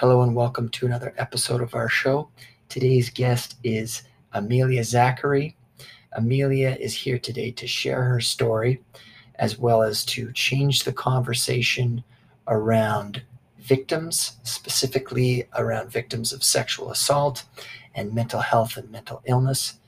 [0.00, 2.28] Hello and welcome to another episode of our show.
[2.68, 5.56] Today's guest is Amelia Zachary.
[6.12, 8.80] Amelia is here today to share her story
[9.40, 12.04] as well as to change the conversation
[12.46, 13.24] around
[13.58, 17.42] victims, specifically around victims of sexual assault
[17.96, 19.80] and mental health and mental illness.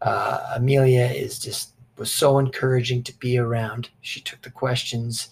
[0.00, 3.90] Uh, Amelia is just was so encouraging to be around.
[4.00, 5.28] She took the questions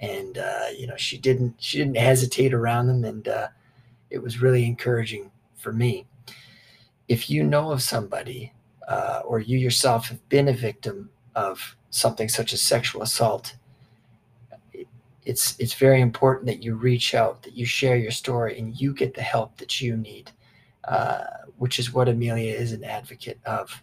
[0.00, 3.48] and uh, you know she didn't she didn't hesitate around them and uh,
[4.10, 6.06] it was really encouraging for me.
[7.08, 8.52] If you know of somebody
[8.88, 13.56] uh, or you yourself have been a victim of something such as sexual assault,
[15.26, 18.94] it's it's very important that you reach out, that you share your story, and you
[18.94, 20.30] get the help that you need,
[20.84, 21.24] uh,
[21.58, 23.82] which is what Amelia is an advocate of.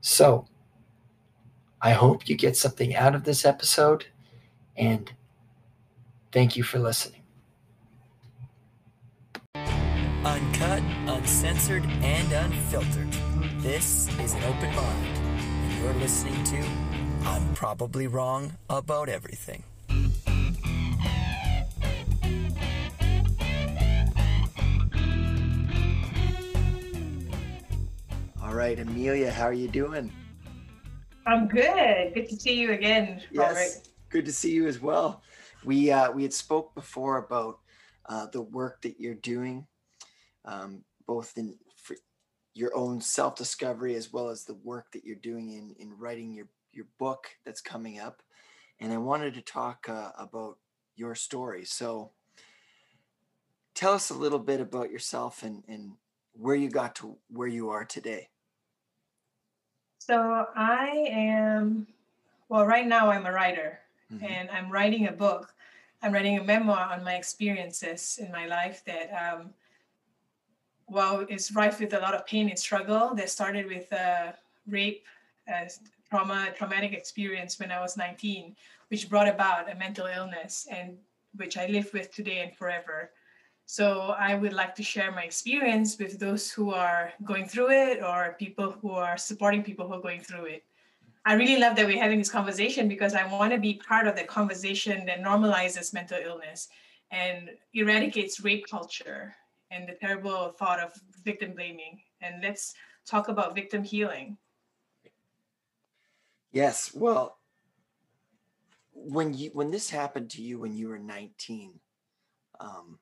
[0.00, 0.46] So,
[1.82, 4.06] I hope you get something out of this episode,
[4.76, 5.12] and
[6.32, 7.17] thank you for listening.
[10.28, 13.10] Uncut, uncensored, and unfiltered.
[13.62, 16.62] This is an open mind, and you're listening to
[17.22, 19.62] I'm Probably Wrong About Everything.
[28.42, 30.12] All right, Amelia, how are you doing?
[31.26, 32.12] I'm good.
[32.12, 33.54] Good to see you again, Robert.
[33.54, 35.22] Yes, good to see you as well.
[35.64, 37.60] We uh, we had spoke before about
[38.10, 39.66] uh, the work that you're doing,
[40.48, 41.96] um, both in for
[42.54, 46.32] your own self discovery as well as the work that you're doing in in writing
[46.34, 48.22] your your book that's coming up.
[48.80, 50.58] And I wanted to talk uh, about
[50.96, 51.64] your story.
[51.64, 52.12] So,
[53.74, 55.92] tell us a little bit about yourself and and
[56.32, 58.28] where you got to where you are today.
[59.98, 61.86] So I am,
[62.48, 64.22] well, right now I'm a writer Mhm.
[64.22, 65.54] and I'm writing a book.
[66.00, 69.54] I'm writing a memoir on my experiences in my life that, um,
[70.90, 73.14] well, it's rife with a lot of pain and struggle.
[73.14, 74.32] That started with uh,
[74.66, 75.04] rape,
[75.52, 75.68] uh,
[76.08, 78.56] trauma, traumatic experience when I was 19,
[78.88, 80.96] which brought about a mental illness and
[81.36, 83.10] which I live with today and forever.
[83.66, 88.02] So I would like to share my experience with those who are going through it
[88.02, 90.64] or people who are supporting people who are going through it.
[91.26, 94.16] I really love that we're having this conversation because I want to be part of
[94.16, 96.68] the conversation that normalizes mental illness
[97.10, 99.34] and eradicates rape culture
[99.70, 100.92] and the terrible thought of
[101.24, 102.00] victim blaming.
[102.20, 102.74] And let's
[103.06, 104.36] talk about victim healing.
[106.52, 106.92] Yes.
[106.94, 107.38] Well,
[108.92, 111.72] when you when this happened to you when you were 19,
[112.60, 112.98] um,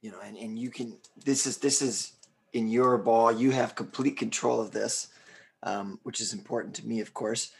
[0.00, 2.12] you know, and, and you can this is this is
[2.52, 5.08] in your ball, you have complete control of this,
[5.64, 7.50] um, which is important to me, of course.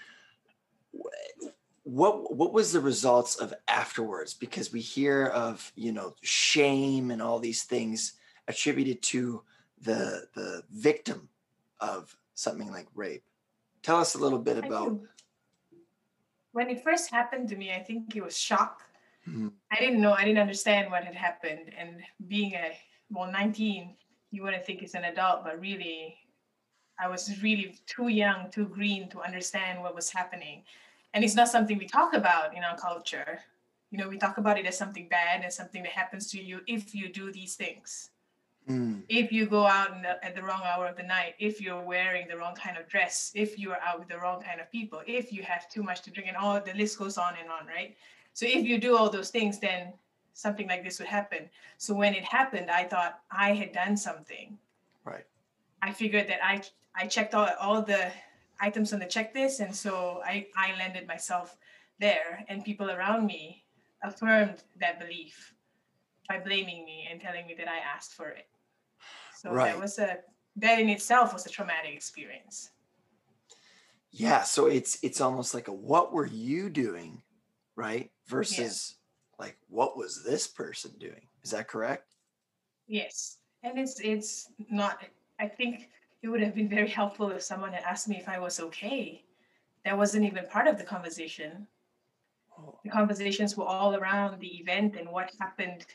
[1.83, 4.35] What what was the results of afterwards?
[4.35, 8.15] Because we hear of, you know, shame and all these things
[8.49, 9.43] attributed to
[9.81, 11.29] the the victim
[11.81, 13.25] of something like rape.
[13.83, 14.99] Tell us a little bit about.
[16.53, 18.83] When it first happened to me, I think it was shock.
[19.27, 19.53] Mhm.
[19.71, 21.73] I didn't know, I didn't understand what had happened.
[21.77, 22.79] And being a,
[23.11, 23.97] well, 19,
[24.31, 26.17] you wouldn't think it's an adult, but really,
[26.99, 30.65] I was really too young, too green to understand what was happening.
[31.13, 33.41] And it's not something we talk about in our culture.
[33.91, 36.61] You know, we talk about it as something bad and something that happens to you
[36.67, 38.11] if you do these things.
[38.69, 41.61] Mm, If you go out in the, at the wrong hour of the night, if
[41.61, 44.61] you're wearing the wrong kind of dress, if you are out with the wrong kind
[44.61, 47.35] of people, if you have too much to drink, and all the list goes on
[47.41, 47.95] and on, right?
[48.33, 49.93] So if you do all those things, then
[50.33, 51.51] something like this would happen.
[51.77, 54.59] So when it happened, I thought I had done something.
[55.05, 55.27] right.
[55.83, 56.63] I figured that I
[56.97, 58.11] I checked all, all the
[58.61, 61.59] items on the checklist, and so I I landed myself
[62.01, 63.65] there, and people around me
[64.03, 65.53] affirmed that belief
[66.29, 68.47] by blaming me and telling me that I asked for it.
[69.45, 69.75] So Right.
[69.75, 70.19] that was a
[70.57, 72.71] that in itself was a traumatic experience.
[74.11, 77.23] Yeah, so it's it's almost like a what were you doing,
[77.77, 78.11] right?
[78.27, 78.97] Versus
[79.39, 81.29] like what was this person doing?
[81.43, 82.15] Is that correct?
[82.87, 85.05] Yes, and it's it's not.
[85.39, 85.91] I think
[86.23, 89.25] it would have been very helpful if someone had asked me if I was okay.
[89.85, 91.67] That wasn't even part of the conversation.
[92.57, 95.87] Oh, the conversations were all around the event and what happened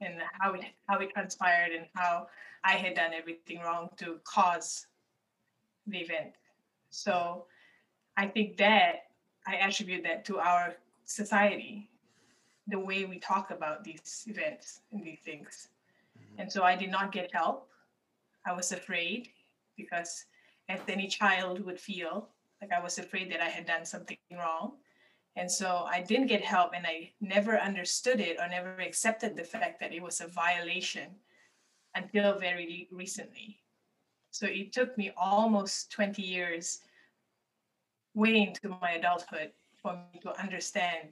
[0.00, 2.28] and how it how it transpired and how
[2.64, 4.86] I had done everything wrong to cause
[5.86, 6.34] the event.
[6.90, 7.46] So
[8.16, 9.10] I think that
[9.46, 11.88] I attribute that to our society,
[12.66, 15.68] the way we talk about these events and these things.
[16.18, 16.40] Mhm.
[16.40, 17.70] And so I did not get help.
[18.44, 19.30] I was afraid
[19.76, 20.26] because
[20.68, 22.28] as any child would feel,
[22.60, 24.78] like I was afraid that I had done something wrong.
[25.36, 29.44] And so I didn't get help and I never understood it or never accepted the
[29.44, 31.08] fact that it was a violation
[31.94, 33.58] until very recently.
[34.30, 36.80] So it took me almost 20 years
[38.14, 39.52] way into my adulthood
[39.82, 41.10] for me to understand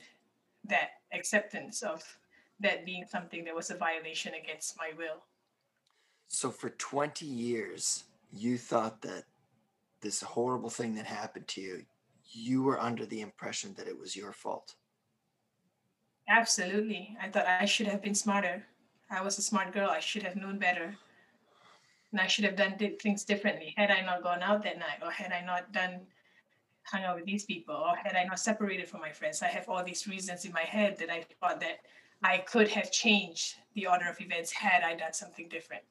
[0.65, 2.03] that acceptance of
[2.61, 5.23] that being something that was a violation against my will.
[6.29, 9.25] So for 20 years, you thought that
[10.01, 11.85] this horrible thing that happened to you,
[12.35, 14.75] you were under the impression that it was your fault.
[16.29, 17.17] Absolutely.
[17.23, 18.65] I thought I should have been smarter.
[19.11, 19.91] I was a smart girl.
[19.91, 20.97] I should have known better.
[22.13, 23.75] And I should have done things differently.
[23.77, 26.01] Had I not gone out that night, or had I not done
[26.85, 29.69] hung out with these people, or had I not separated from my friends, I have
[29.69, 31.81] all these reasons in my head that I thought that
[32.23, 35.83] I could have changed the order of events had I done something different.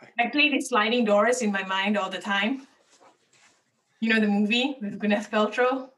[0.00, 0.12] Right.
[0.18, 2.66] I play these sliding doors in my mind all the time.
[4.00, 5.90] You know the movie with Gwyneth Paltrow?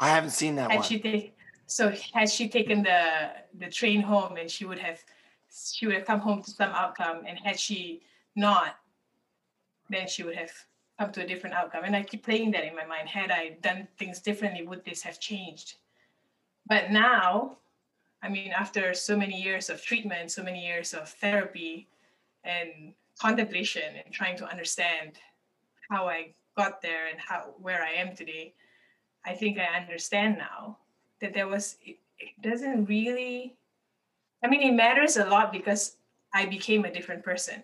[0.00, 0.88] I haven't seen that had one.
[0.88, 1.36] She take,
[1.66, 4.98] so had she taken the the train home and she would have
[5.52, 8.02] she would have come home to some outcome and had she
[8.34, 8.76] not
[9.88, 10.52] then she would have
[10.98, 13.56] come to a different outcome and i keep playing that in my mind had i
[13.62, 15.76] done things differently would this have changed
[16.66, 17.56] but now
[18.22, 21.88] i mean after so many years of treatment so many years of therapy
[22.44, 25.18] and contemplation and trying to understand
[25.88, 28.46] how i got there and how where i am today
[29.30, 30.76] i think i understand now
[31.20, 33.36] that there was it, it doesn't really
[34.42, 35.96] I mean, it matters a lot because
[36.32, 37.62] I became a different person.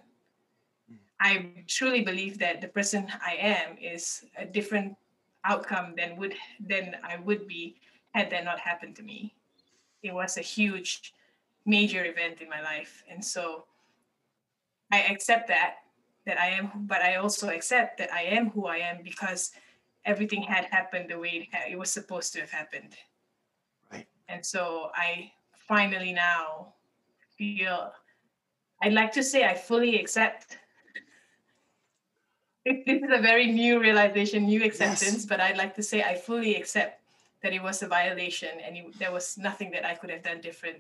[0.89, 0.97] Hmm.
[1.21, 4.97] I truly believe that the person I am is a different
[5.45, 7.77] outcome than would than I would be
[8.13, 9.35] had that not happened to me.
[10.03, 11.15] It was a huge,
[11.65, 13.65] major event in my life, and so
[14.93, 15.77] I accept that
[16.27, 19.53] that I am, but I also accept that I am who I am because
[20.05, 22.95] everything had happened the way it, it was supposed to have happened.
[23.93, 24.07] Right.
[24.29, 25.33] And so I
[25.69, 26.75] finally now
[27.39, 27.93] feel
[28.83, 30.59] I'd like to say I fully accept.
[32.67, 35.25] This is a very new realization, new acceptance, yes.
[35.25, 37.01] but I'd like to say I fully accept
[37.41, 40.41] that it was a violation and it, there was nothing that I could have done
[40.41, 40.79] different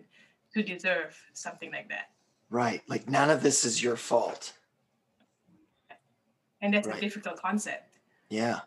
[0.52, 2.10] to deserve something like that.
[2.50, 2.82] Right.
[2.88, 4.52] Like none of this is your fault.
[6.66, 6.98] And that's right.
[6.98, 7.96] a difficult concept.
[8.28, 8.60] Yeah.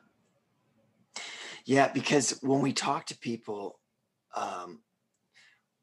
[1.66, 3.78] Yeah, because when we talk to people,
[4.34, 4.80] um,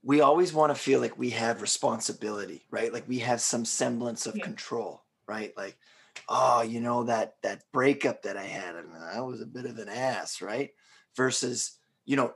[0.03, 2.91] we always want to feel like we have responsibility, right?
[2.91, 4.45] Like we have some semblance of yeah.
[4.45, 5.53] control, right?
[5.59, 5.77] Like,
[6.27, 9.67] oh, you know that that breakup that I had, I mean, I was a bit
[9.67, 10.71] of an ass, right?
[11.17, 12.33] Versus, you know,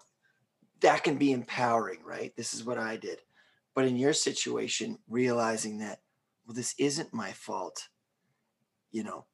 [0.81, 2.37] that can be empowering, right?
[2.37, 3.21] This is what I did.
[3.75, 6.00] But in your situation, realizing that,
[6.47, 7.88] well, this isn't my fault,
[8.93, 9.25] you know,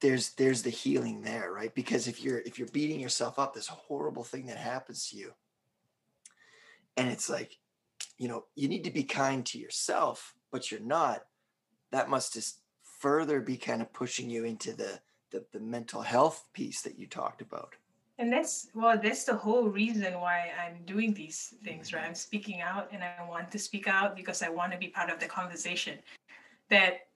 [0.00, 1.74] there's there's the healing there, right?
[1.74, 5.32] Because if you're if you're beating yourself up, this horrible thing that happens to you,
[6.96, 7.58] and it's like
[8.18, 11.24] you know you need to be kind to yourself but you're not.
[11.92, 12.60] That must just
[12.98, 15.00] further be kind of pushing you into the
[15.30, 17.74] the, the mental health piece that you talked about.
[18.18, 22.04] And that's well that's the whole reason why i'm doing these things right?
[22.06, 25.10] I'm speaking out and i want to speak out because i want to be part
[25.10, 25.98] of the conversation
[26.70, 27.08] that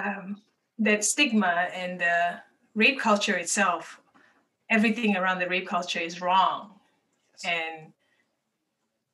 [0.00, 0.36] um,
[0.84, 2.40] that stigma and the
[2.74, 4.00] rape culture itself
[4.70, 6.70] everything around the rape culture is wrong
[7.44, 7.92] and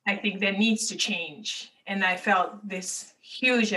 [0.09, 1.71] I think that needs to change.
[1.85, 3.73] And I felt this huge,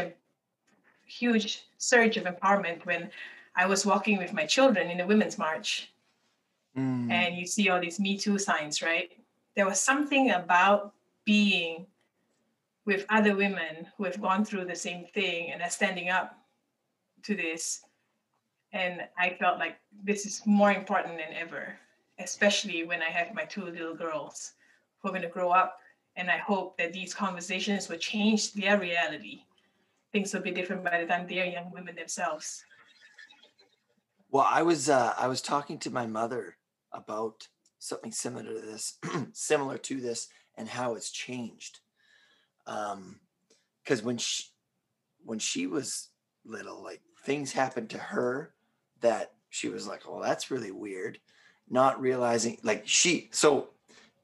[1.04, 3.10] huge surge of empowerment when
[3.54, 5.92] I was walking with my children in the Women's March.
[6.76, 7.10] Mm.
[7.10, 9.10] And you see all these Me Too signs, right?
[9.56, 10.94] There was something about
[11.26, 11.86] being
[12.86, 16.38] with other women who have gone through the same thing and are standing up
[17.24, 17.82] to this.
[18.72, 21.76] And I felt like this is more important than ever,
[22.18, 24.52] especially when I have my two little girls
[24.98, 25.78] who are going to grow up
[26.16, 29.42] and I hope that these conversations will change their reality.
[30.12, 32.64] Things will be different by the time they're young women themselves.
[34.30, 36.56] Well, I was uh, I was talking to my mother
[36.92, 37.48] about
[37.78, 38.98] something similar to this,
[39.32, 41.80] similar to this, and how it's changed.
[42.66, 43.20] Um,
[43.82, 44.44] because when she
[45.24, 46.08] when she was
[46.44, 48.54] little, like things happened to her
[49.00, 51.18] that she was like, "Well, that's really weird,"
[51.68, 53.28] not realizing like she.
[53.32, 53.70] So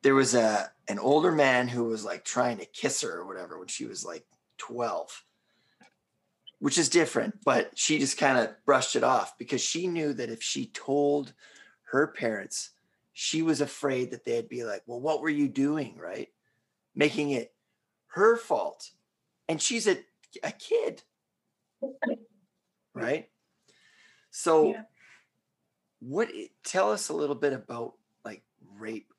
[0.03, 3.59] there was a an older man who was like trying to kiss her or whatever
[3.59, 4.25] when she was like
[4.59, 5.25] 12
[6.61, 10.31] which is different but she just kind of brushed it off because she knew that
[10.31, 11.33] if she told
[11.91, 12.71] her parents
[13.13, 15.97] she was afraid that they'd be like well what were you doing?
[15.99, 16.29] right?
[16.95, 17.53] Making it
[18.09, 18.91] her fault.
[19.49, 19.99] And she's a,
[20.43, 21.03] a kid
[22.95, 23.29] right
[24.31, 24.83] so yeah.
[26.01, 26.29] what
[26.65, 28.43] tell us a little bit about like
[28.77, 29.13] rape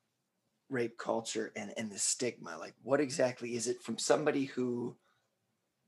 [0.70, 4.96] rape culture and and the stigma like what exactly is it from somebody who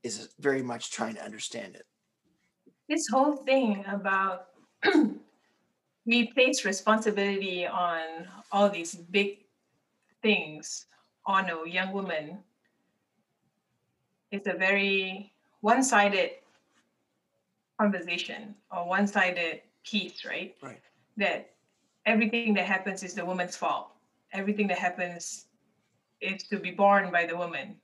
[0.02, 1.86] is very much trying to understand it.
[2.88, 4.48] This whole thing about
[6.06, 9.38] we place responsibility on all these big
[10.22, 10.86] things
[11.26, 12.38] on a young woman
[14.30, 16.30] is a very one-sided
[17.82, 20.54] conversation or one-sided piece, right?
[20.62, 20.80] Right.
[21.16, 21.50] That
[22.06, 23.88] everything that happens is the woman's fault.
[24.32, 25.46] Everything that happens
[26.20, 27.76] is to be born by the woman.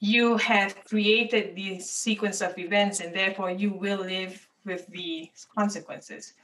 [0.00, 6.34] You have created this sequence of events and therefore you will live with the consequences.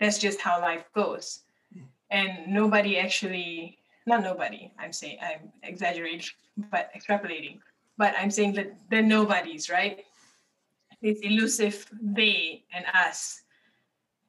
[0.00, 1.26] That's just how life goes.
[1.72, 1.84] Hmm.
[2.10, 2.30] And
[2.60, 6.34] nobody actually, not nobody, I'm saying, I'm exaggerating,
[6.72, 7.56] but extrapolating,
[7.98, 10.04] but I'm saying that the nobodies, right?
[11.02, 13.42] This elusive they and us.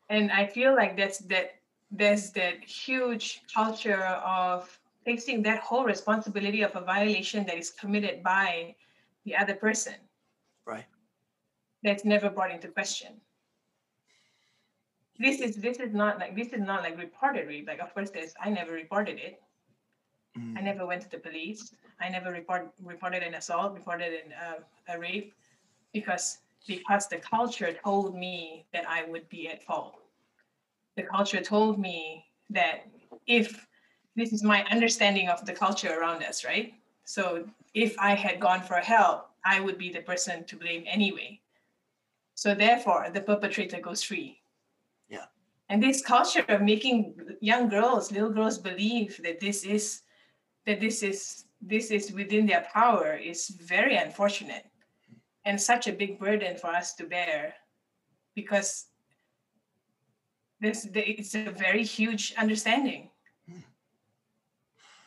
[0.10, 1.56] And I feel like that's that
[1.92, 8.24] there's that huge culture of facing that whole responsibility of a violation that is committed
[8.24, 8.76] by
[9.24, 9.96] the other person.
[10.66, 10.86] Right.
[11.84, 13.14] That's never brought into question.
[15.18, 17.68] This is this is not like this is not like reported rape.
[17.68, 19.42] Like of course there's I never reported it.
[20.38, 20.58] Mm.
[20.58, 21.74] I never went to the police.
[22.02, 25.34] I never report reported an assault, reported an, uh, a rape,
[25.94, 29.96] because because the culture told me that I would be at fault.
[30.96, 32.88] The culture told me that
[33.28, 33.68] if
[34.16, 36.74] this is my understanding of the culture around us, right?
[37.04, 41.40] So if I had gone for help, I would be the person to blame anyway.
[42.34, 44.40] So therefore, the perpetrator goes free.
[45.10, 45.26] Yeah.
[45.70, 50.02] And this culture of making young girls, little girls believe that this is
[50.66, 54.66] that this is this is within their power is very unfortunate
[55.46, 57.54] and such a big burden for us to bear
[58.36, 58.88] because
[60.60, 63.10] this it's a very huge understanding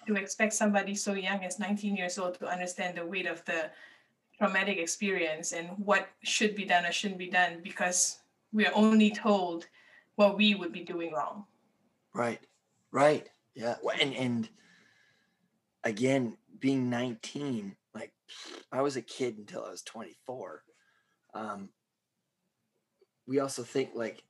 [0.09, 3.71] to expect somebody so young as 19 years old to understand the weight of the
[4.39, 8.19] traumatic experience and what should be done or shouldn't be done because
[8.53, 9.67] we are only told
[10.17, 11.45] what we would be doing wrong.
[12.15, 12.41] Right.
[12.91, 13.29] Right.
[13.55, 13.77] Yeah.
[14.01, 14.49] And and
[15.85, 17.88] again, being 19, like
[18.73, 20.63] I was a kid until I was 24.
[21.35, 21.71] Um,
[23.27, 24.23] we also think like,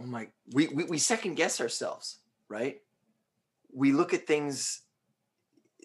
[0.00, 2.18] oh my, we, we, we second guess ourselves,
[2.48, 2.80] right?
[3.72, 4.82] We look at things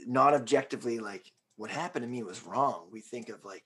[0.07, 2.87] not objectively like what happened to me was wrong.
[2.91, 3.63] We think of like,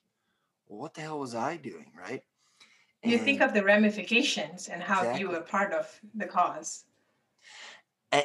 [0.68, 2.22] well, what the hell was I doing, right?
[3.04, 5.22] you think of the ramifications and how Exactly.
[5.22, 6.86] you were part of the cause.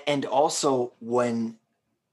[0.07, 1.60] And also when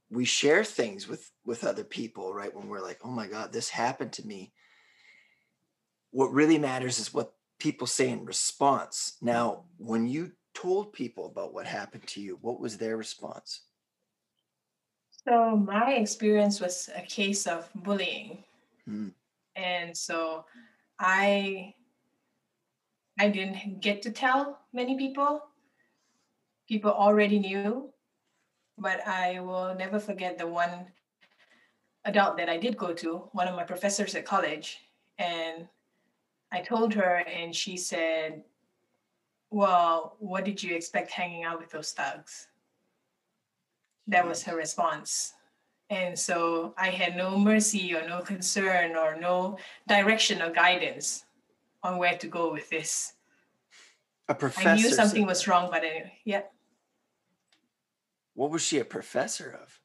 [0.09, 3.69] we share things with with other people right when we're like oh my god this
[3.69, 4.51] happened to me
[6.11, 11.53] what really matters is what people say in response now when you told people about
[11.53, 13.61] what happened to you what was their response
[15.27, 18.43] So my experience was a case of bullying.
[18.85, 19.09] Hmm.
[19.57, 20.45] And so
[20.99, 21.73] I
[23.19, 25.41] I didn't get to tell many people.
[26.69, 27.91] People already knew,
[28.77, 30.87] but I will never forget the one
[32.05, 34.79] adult that I did go to, one of my professors at college,
[35.17, 35.67] and
[36.51, 38.43] I told her and she said,
[39.49, 42.47] "Well, what did you expect hanging out with those thugs?"
[44.07, 45.33] That was her response.
[45.89, 49.57] And so I had no mercy or no concern or no
[49.87, 51.25] direction or guidance
[51.83, 53.13] on where to go with this.
[54.29, 56.43] a professor I knew something was wrong, but anyway, yeah.
[58.37, 59.79] What was she a professor of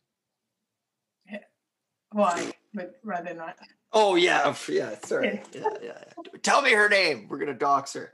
[2.15, 3.57] Well, I would rather not.
[3.95, 6.39] oh yeah yeah sorry yeah, yeah, yeah.
[6.43, 8.11] tell me her name we're gonna dox her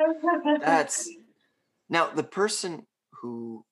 [0.61, 1.09] that's
[1.88, 2.87] now the person
[3.21, 3.64] who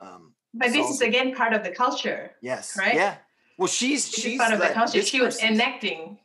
[0.00, 2.32] um but this is again part of the culture.
[2.40, 2.94] yes right?
[2.94, 3.16] yeah
[3.58, 5.02] well she's is she's part of the culture.
[5.02, 6.18] She was enacting,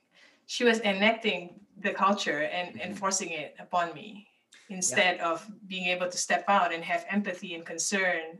[0.45, 2.85] she was enacting the culture and Mhm.
[2.87, 4.27] enforcing it upon me
[4.69, 8.39] instead of being able to step out and have empathy and concern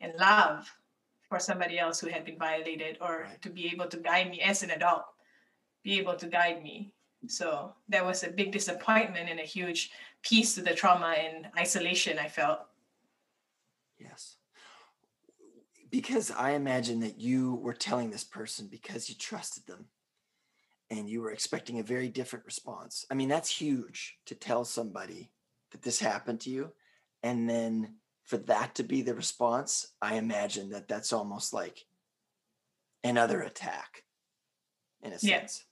[0.00, 0.70] and love
[1.28, 3.42] for somebody else who had been violated or Right.
[3.42, 5.04] to be able to guide me as an adult,
[5.82, 6.92] be able to guide me.
[7.28, 9.90] So that was a big disappointment and a huge
[10.22, 12.60] piece to the trauma and isolation I felt.
[13.98, 14.36] Yes.
[15.90, 19.88] Because I imagine that you were telling this person because you trusted them
[20.90, 23.06] and you were expecting a very different response.
[23.10, 25.30] I mean, that's huge to tell somebody
[25.70, 26.72] that this happened to you.
[27.22, 31.86] And then for that to be the response, I imagine that that's almost like
[33.04, 34.04] another attack
[35.02, 35.38] in a Yeah.
[35.40, 35.64] sense.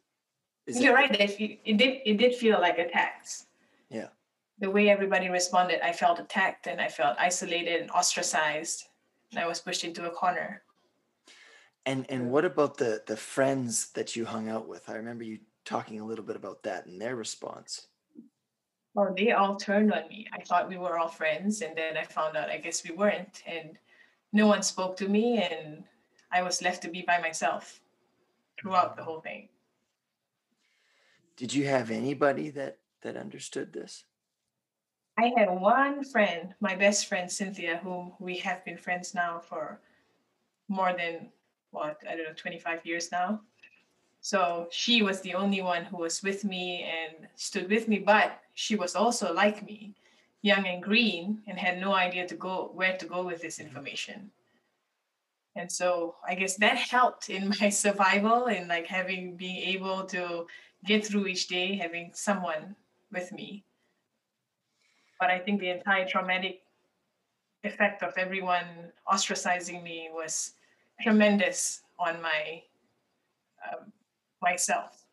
[0.67, 1.21] Is You're it- right.
[1.21, 2.01] It, it did.
[2.07, 3.47] It did feel like attacks.
[3.91, 4.09] Yeah.
[4.61, 8.85] The way everybody responded, I felt attacked and I felt isolated and ostracized.
[9.33, 10.63] And I was pushed into a corner.
[11.85, 14.89] And and what about the the friends that you hung out with?
[14.89, 17.89] I remember you talking a little bit about that and their response.
[18.95, 20.27] Well, they all turned on me.
[20.33, 23.43] I thought we were all friends, and then I found out I guess we weren't,
[23.47, 23.77] and
[24.33, 25.85] no one spoke to me, and
[26.31, 27.81] I was left to be by myself
[28.59, 29.49] throughout the whole thing.
[31.37, 34.05] Did you have anybody that that understood this?
[35.19, 39.81] I had one friend, my best friend Cynthia, whom we have been friends now for
[40.69, 41.31] more than
[41.71, 43.41] what I don't know, 25 years now.
[44.21, 48.41] So she was the only one who was with me and stood with me, but
[48.55, 49.95] she was also like me,
[50.43, 54.31] young and green, and had no idea to go where to go with this information.
[55.57, 60.47] And so I guess that helped in my survival and like having being able to
[60.85, 62.77] get through each day, having someone
[63.13, 63.65] with me.
[65.21, 66.63] But I think the entire traumatic
[67.63, 70.53] effect of everyone ostracizing me was
[71.01, 72.63] tremendous on my
[73.67, 73.93] um,
[74.43, 75.04] myself.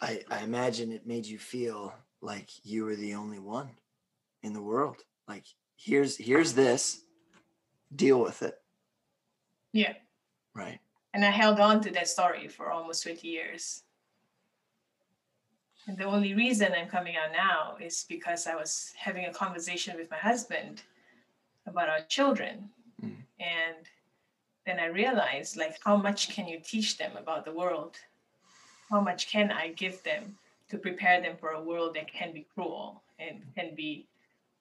[0.00, 3.70] I, I imagine it made you feel like you were the only one
[4.42, 4.98] in the world.
[5.28, 5.44] Like
[5.76, 7.02] here's here's this,
[7.94, 8.58] deal with it.
[9.72, 9.94] Yeah.
[10.54, 10.80] Right.
[11.14, 13.82] And I held on to that story for almost 20 years.
[15.86, 19.96] And the only reason I'm coming out now is because I was having a conversation
[19.96, 20.82] with my husband
[21.66, 22.70] about our children.
[23.02, 23.16] Mm.
[23.38, 23.76] And
[24.66, 27.96] then I realized like how much can you teach them about the world?
[28.90, 30.36] How much can I give them
[30.70, 34.06] to prepare them for a world that can be cruel and can be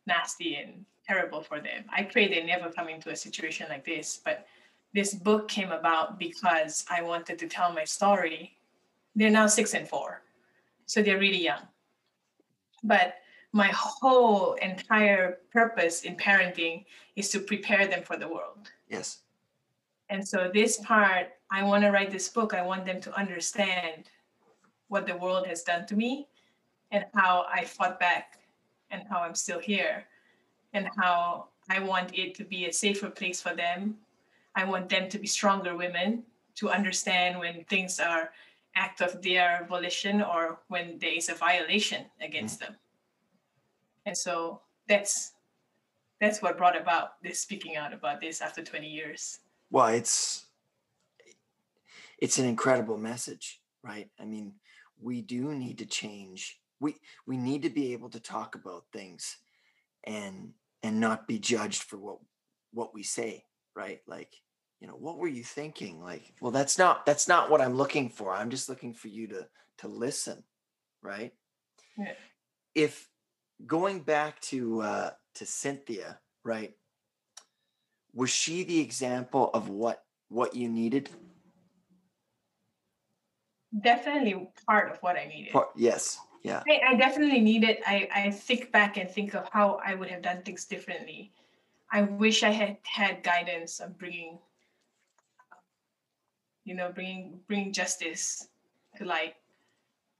[0.07, 1.85] nasty and terrible for them?
[1.95, 4.47] I pray they never come into a situation like this, but
[4.93, 8.57] this book came about because I wanted to tell my story.
[9.15, 10.21] They're now six and four,
[10.85, 11.61] so they're really young.
[12.83, 13.15] But
[13.51, 18.69] my whole entire purpose in parenting is to prepare them for the world.
[18.89, 19.19] Yes.
[20.09, 22.53] And so this part, I want to write this book.
[22.53, 24.09] I want them to understand
[24.87, 26.27] what the world has done to me
[26.91, 28.39] and how I fought back
[28.91, 30.05] and how I'm still here
[30.73, 33.97] and how I want it to be a safer place for them.
[34.55, 36.23] I want them to be stronger women
[36.55, 38.31] to understand when things are
[38.75, 42.73] act of their volition or when there is a violation against mm-hmm.
[42.73, 42.79] them.
[44.05, 45.33] And so that's
[46.21, 50.45] that's what brought about this speaking out about this after 20 years well it's
[52.19, 54.53] it's an incredible message right i mean
[55.01, 56.59] we do need to change.
[56.79, 59.37] We we need to be able to talk about things
[60.03, 60.53] and
[60.83, 62.17] and not be judged for what
[62.71, 64.01] what we say right?
[64.07, 64.33] Like
[64.79, 66.01] you know what were you thinking?
[66.01, 68.33] Like well that's not that's not what i'm looking for.
[68.33, 69.47] I'm just looking for you to
[69.79, 70.43] to listen
[71.01, 71.33] right?
[71.97, 72.13] Yeah.
[72.73, 73.07] if
[73.65, 76.73] going back to uh to cynthia right
[78.13, 81.09] was she the example of what what you needed
[83.81, 85.53] definitely part of what i needed.
[85.53, 86.61] Part, yes yeah.
[86.69, 90.21] I, I, definitely needed I, I think back and think of how i would have
[90.21, 91.31] done things differently.
[91.91, 94.37] I wish i had had guidance on bringing
[96.63, 98.47] you know bringing bringing justice
[98.97, 99.35] to light.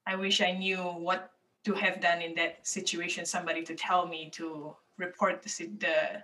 [0.08, 1.32] I wish i knew what
[1.66, 6.24] to have done in that situation somebody to tell me to report the, the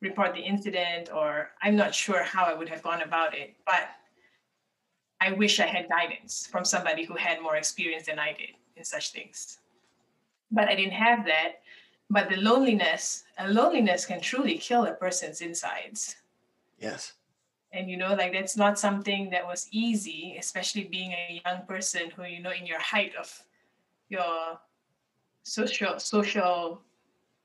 [0.00, 3.88] report the incident or I'm not sure how I would have gone about it, but
[5.24, 8.84] I wish I had guidance from somebody who had more experience than I did in
[8.84, 9.58] such things.
[10.50, 11.62] But I didn't have that.
[12.10, 16.16] But the loneliness, a loneliness can truly kill a person's insides.
[16.78, 17.14] Yes.
[17.72, 22.10] And you know, like that's not something that was easy, especially being a young person
[22.10, 23.32] who, you know, in your height of
[24.10, 24.60] your
[25.42, 26.82] social social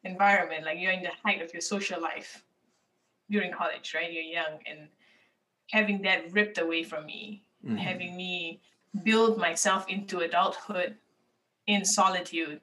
[0.04, 2.44] environment, like you're in the height of your social life
[3.32, 4.12] during college, right?
[4.12, 4.90] You're young and
[5.72, 7.78] having that ripped away from me, mm-hmm.
[7.78, 8.62] having me
[9.04, 10.96] build myself into adulthood
[11.68, 12.62] in solitude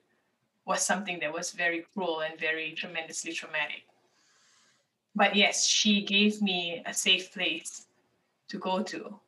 [0.67, 3.85] was something that was very cruel and very tremendously traumatic.
[5.15, 7.87] But yes, she gave me a safe place
[8.49, 9.19] to go to.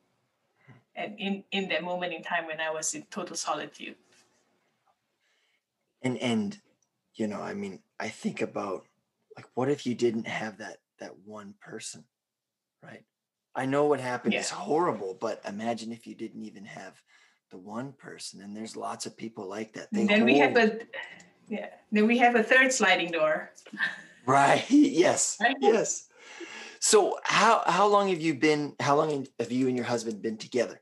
[0.95, 3.95] And in, in that moment in time when I was in total solitude.
[6.01, 6.57] And and
[7.15, 8.85] you know, I mean, I think about
[9.35, 12.03] like what if you didn't have that that one person,
[12.83, 13.03] right?
[13.59, 14.39] I know what happened yeah.
[14.39, 16.93] is horrible, but imagine if you didn't even have
[17.51, 18.41] the one person.
[18.41, 19.89] And there's lots of people like that.
[19.91, 20.31] They then hold...
[20.31, 20.79] we have a
[21.49, 21.67] yeah.
[21.91, 23.51] Then we have a third sliding door.
[24.25, 24.63] Right.
[24.69, 25.37] Yes.
[25.41, 25.57] Right?
[25.59, 26.07] Yes.
[26.79, 28.75] So how how long have you been?
[28.79, 30.79] How long have you and your husband been together?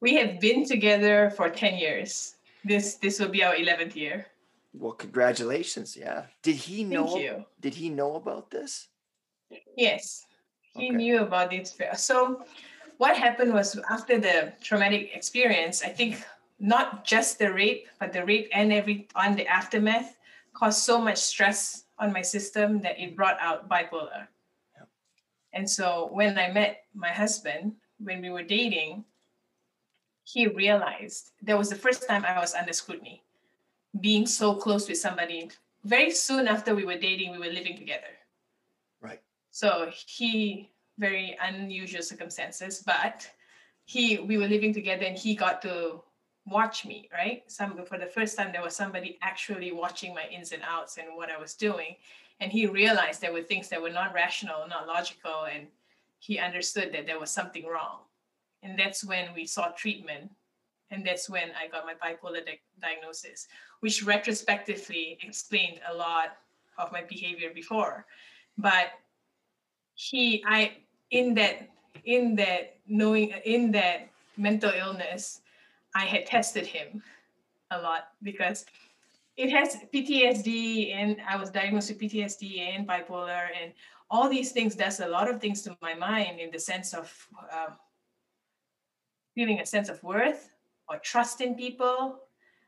[0.00, 2.36] We have been together for ten years.
[2.64, 4.26] This this will be our eleventh year.
[4.72, 5.96] Well, congratulations.
[5.96, 6.26] Yeah.
[6.42, 7.08] Did he know?
[7.58, 8.86] Did he know about this?
[9.76, 10.26] Yes,
[10.76, 10.96] he okay.
[10.96, 11.72] knew about it.
[11.96, 12.44] So
[12.98, 16.22] what happened was after the traumatic experience, I think
[16.58, 20.16] not just the rape, but the rape and every on the aftermath
[20.52, 24.26] caused so much stress on my system that it brought out bipolar.
[25.52, 29.04] And so when I met my husband, when we were dating,
[30.24, 33.22] he realized that was the first time I was under scrutiny,
[34.00, 35.50] being so close with somebody.
[35.84, 38.17] Very soon after we were dating, we were living together.
[39.58, 43.28] So he very unusual circumstances, but
[43.86, 46.00] he we were living together and he got to
[46.46, 47.42] watch me, right?
[47.50, 51.08] Some for the first time there was somebody actually watching my ins and outs and
[51.16, 51.96] what I was doing.
[52.38, 55.66] And he realized there were things that were not rational, not logical, and
[56.20, 58.02] he understood that there was something wrong.
[58.62, 60.30] And that's when we sought treatment.
[60.92, 63.48] And that's when I got my bipolar di- diagnosis,
[63.80, 66.36] which retrospectively explained a lot
[66.78, 68.06] of my behavior before.
[68.56, 68.92] But
[69.98, 70.72] he, I,
[71.10, 71.68] in that,
[72.04, 75.40] in that knowing, in that mental illness,
[75.94, 77.02] I had tested him
[77.72, 78.64] a lot because
[79.36, 83.72] it has PTSD and I was diagnosed with PTSD and bipolar and
[84.08, 87.12] all these things does a lot of things to my mind in the sense of
[87.52, 87.70] uh,
[89.34, 90.50] feeling a sense of worth
[90.88, 92.20] or trust in people.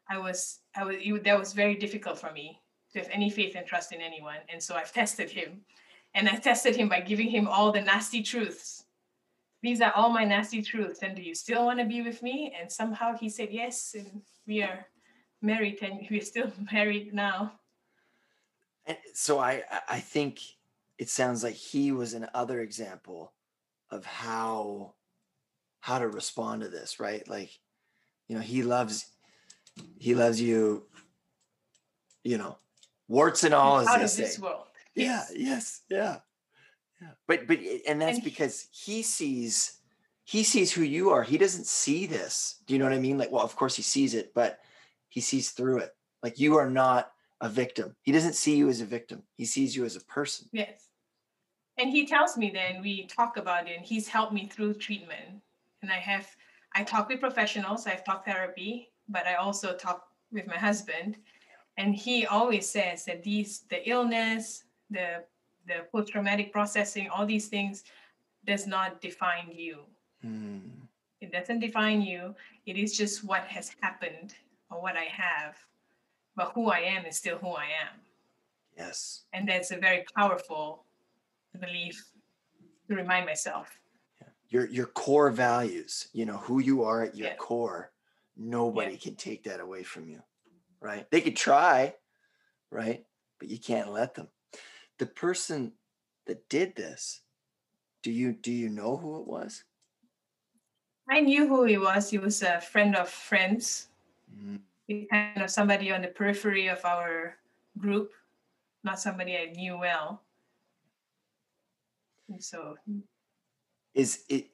[0.09, 2.61] I was I was it, that was very difficult for me
[2.93, 5.61] to have any faith and trust in anyone, and so I've tested him,
[6.15, 8.85] and I tested him by giving him all the nasty truths.
[9.63, 12.55] These are all my nasty truths, and do you still want to be with me?
[12.59, 14.87] And somehow he said yes, and we are
[15.43, 17.53] married and we're still married now.
[18.87, 20.41] And so I I think
[20.99, 23.33] it sounds like he was another example
[23.91, 24.95] of how
[25.81, 27.27] how to respond to this, right?
[27.29, 27.51] Like,
[28.29, 29.07] you know, he loves
[29.99, 30.85] he loves you,
[32.25, 32.57] you know,
[33.09, 34.23] warts and all, as Out they of say.
[34.23, 34.67] this world.
[34.95, 35.33] Yeah, Yes.
[35.37, 36.17] yes, yeah.
[37.01, 37.09] Yeah.
[37.27, 39.79] But but eh, and that's And because he sees
[40.25, 41.23] he sees who you are.
[41.23, 42.63] He doesn't see this.
[42.67, 43.19] Do you know what I mean?
[43.19, 44.61] Like, well, of course he sees it, but
[45.09, 45.91] he sees through it.
[46.23, 47.97] Like you are not a victim.
[48.03, 49.23] He doesn't see you as a victim.
[49.37, 50.49] He sees you as a person.
[50.53, 50.89] Yes.
[51.79, 55.41] And he tells me then we talk about it and he's helped me through treatment.
[55.83, 56.29] And I have
[56.75, 61.17] I talk with professionals, I've talked therapy, but I also talk with my husband.
[61.79, 65.25] And he always says that these the illness, the
[65.67, 67.85] the post-traumatic processing, all these things
[68.47, 69.81] does not define you.
[70.23, 70.59] Hmm.
[71.21, 72.35] It doesn't define you.
[72.67, 74.35] It is just what has happened
[74.71, 75.57] or what I have.
[76.35, 78.01] But who I am is still who I am.
[78.77, 79.25] Yes.
[79.35, 80.85] And that's a very powerful
[81.61, 82.11] belief
[82.89, 83.79] to remind myself.
[84.49, 87.37] Your your core values, you know, who you are at your Yeah.
[87.37, 87.93] core,
[88.37, 90.23] nobody can take that away from you.
[90.81, 91.09] Right?
[91.11, 91.95] They could try,
[92.71, 93.05] right?
[93.39, 94.29] But you can't let them.
[95.01, 95.73] The person
[96.27, 97.23] that did this,
[98.03, 99.65] do you do you know who it was?
[101.09, 102.11] I knew who he was.
[102.11, 103.89] He was a friend of friends,
[104.31, 107.35] Mm, He kind of somebody on the periphery of our
[107.79, 108.13] group,
[108.85, 110.23] not somebody I knew well.
[112.29, 112.77] And so,
[113.95, 114.47] Is it?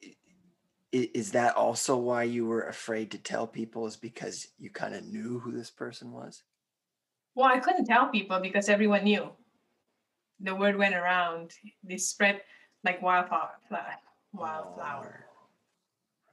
[0.93, 5.05] Is that also why you were afraid to tell people is because you kind of
[5.05, 6.43] knew who this person was?
[7.35, 9.29] well, I couldn't tell people because everyone knew.
[10.39, 11.53] The word went around.
[11.83, 12.41] They spread
[12.83, 13.51] like wildflower.
[14.33, 15.25] Wildflower.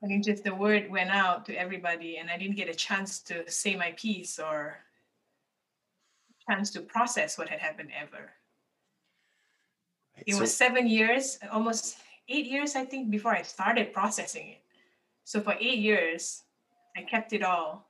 [0.02, 3.20] I mean, just the word went out to everybody, and I didn't get a chance
[3.20, 4.76] to say my piece or
[6.46, 8.32] chance to process what had happened ever.
[10.14, 11.96] Right, It so- was seven years, almost
[12.28, 14.62] eight years, I think, before I started processing it.
[15.24, 16.42] So for eight years,
[16.96, 17.88] I kept it all.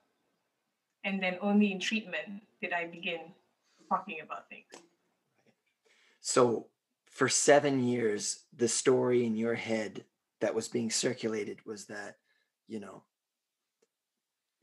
[1.03, 3.35] And then only in treatment did I begin
[3.88, 4.70] talking about things.
[6.26, 6.68] So
[7.10, 10.06] for seven years, the story in your head
[10.40, 12.16] that was being circulated was that,
[12.66, 13.02] you know,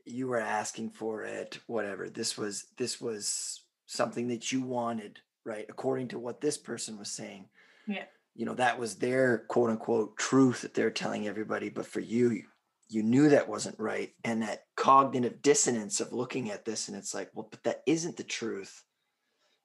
[0.04, 2.10] you were asking for it, whatever.
[2.10, 5.64] This was this was something that you wanted, right?
[5.68, 7.48] According to what this person was saying.
[7.86, 8.06] Yeah.
[8.34, 11.68] You know, that was their quote unquote truth that they're telling everybody.
[11.68, 12.48] But for you, you-
[12.88, 14.14] you knew that wasn't right.
[14.22, 18.18] And that cognitive dissonance of looking at this and it's like, well, but that isn't
[18.18, 18.84] the truth.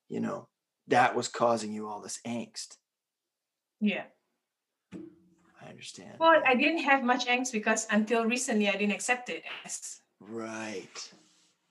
[0.08, 0.48] You know,
[0.88, 2.78] that was causing you all this angst.
[3.80, 4.04] Yeah.
[4.94, 6.16] I understand.
[6.20, 11.12] Well, I didn't have much angst because until recently I didn't accept it as right.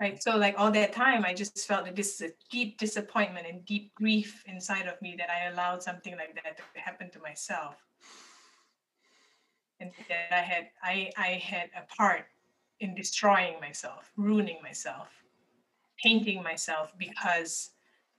[0.01, 0.23] right.
[0.23, 3.65] So like all that time I just felt that this is a deep disappointment and
[3.65, 7.77] deep grief inside of me that I allowed something like that to happen to myself.
[9.81, 12.27] And that I had I I had a part
[12.81, 15.09] in destroying myself, ruining myself,
[16.03, 17.71] painting myself because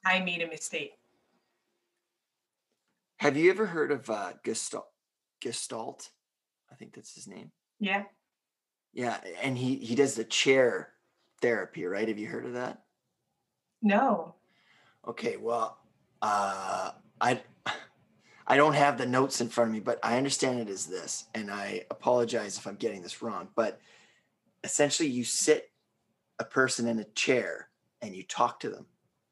[0.07, 0.93] I made a mistake.
[3.17, 4.87] Have you ever heard of uh, Gestalt?
[5.41, 6.09] Gestalt?
[6.71, 7.51] I think that's his name.
[7.79, 8.03] Yeah.
[8.93, 10.89] Yeah, and he he does the chair
[11.41, 12.07] therapy, right?
[12.07, 12.83] Have you heard of that?
[13.81, 14.35] No.
[15.07, 15.77] Okay, well,
[16.21, 17.41] uh, I
[18.47, 21.25] I don't have the notes in front of me, but I understand it as this,
[21.35, 23.49] and I apologize if I'm getting this wrong.
[23.55, 23.79] But
[24.63, 25.69] essentially, you sit
[26.39, 27.69] a person in a chair
[28.01, 28.85] and you talk to them,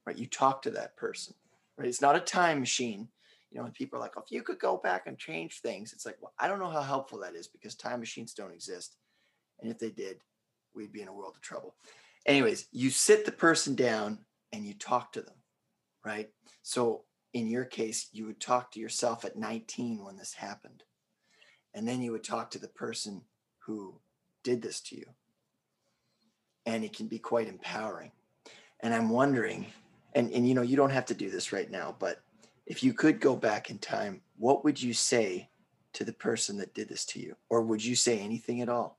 [0.05, 0.17] right?
[0.17, 1.33] You talk to that person,
[1.77, 1.87] right?
[1.87, 3.07] It's not a time machine.
[3.51, 5.93] You know, and people are like, oh, if you could go back and change things,
[5.93, 8.97] it's like, well, I don't know how helpful that is because time machines don't exist.
[9.61, 10.17] And if they did,
[10.75, 11.73] we'd be in a world of trouble.
[12.25, 14.19] Anyways, you sit the person down
[14.51, 15.35] and you talk to them,
[16.03, 16.29] right?
[16.63, 20.83] So in your case, you would talk to yourself at 19 when this happened.
[21.73, 23.21] And then you would talk to the person
[23.59, 23.99] who
[24.43, 25.05] did this to you.
[26.65, 28.11] And it can be quite empowering.
[28.79, 29.67] And I'm wondering,
[30.15, 32.21] and, and you know, you don't have to do this right now, but
[32.65, 35.49] if you could go back in time, what would you say
[35.93, 37.35] to the person that did this to you?
[37.49, 38.97] Or would you say anything at all?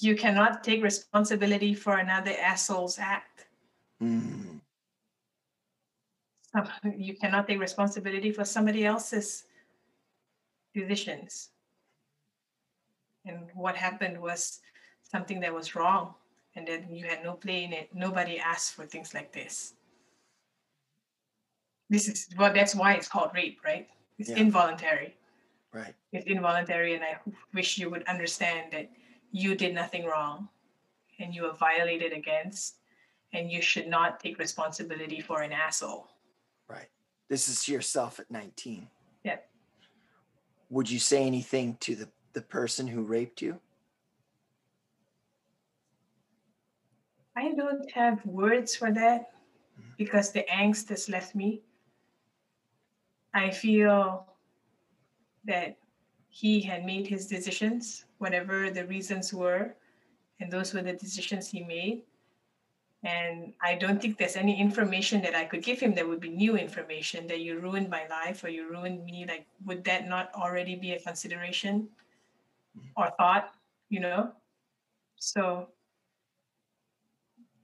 [0.00, 3.46] You cannot take responsibility for another asshole's act.
[4.02, 4.60] Mm,
[6.96, 9.44] You cannot take responsibility for somebody else's
[10.74, 11.50] decisions.
[13.26, 14.60] And what happened was
[15.02, 16.14] something that was wrong,
[16.56, 17.90] and then you had no play in it.
[17.92, 19.74] Nobody asked for things like this.
[21.90, 23.88] This is well, that's why it's called rape, right?
[24.18, 24.36] It's Yeah.
[24.38, 25.16] involuntary.
[25.72, 25.94] right.
[26.12, 27.20] It's involuntary, and I
[27.54, 28.90] wish you would understand that
[29.30, 30.48] you did nothing wrong
[31.20, 32.78] and you were violated against,
[33.32, 36.08] and you should not take responsibility for an asshole.
[36.66, 36.88] Right.
[37.28, 38.88] This is yourself at 19.
[39.22, 39.38] Yeah.
[40.70, 43.60] Would you say anything to the, the person who raped you?
[47.36, 49.32] I don't have words for that
[49.78, 49.96] Mhm.
[49.98, 51.62] because the angst has left me.
[53.34, 54.26] I feel
[55.44, 55.76] that
[56.28, 59.74] he had made his decisions, whatever the reasons were,
[60.40, 62.02] and those were the decisions he made.
[63.02, 66.28] And I don't think there's any information that I could give him that would be
[66.28, 69.24] new information that you ruined my life or you ruined me.
[69.26, 71.88] Like, would that not already be a consideration
[72.96, 73.54] or thought,
[73.88, 74.32] you know?
[75.16, 75.68] So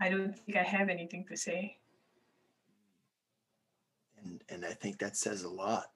[0.00, 1.76] I don't think I have anything to say.
[4.26, 5.86] And, and I think that says a lot.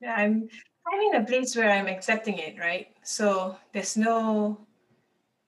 [0.00, 0.48] Yeah, I'm
[0.86, 2.88] I'm in a place where I'm accepting it, right?
[3.02, 4.58] So there's no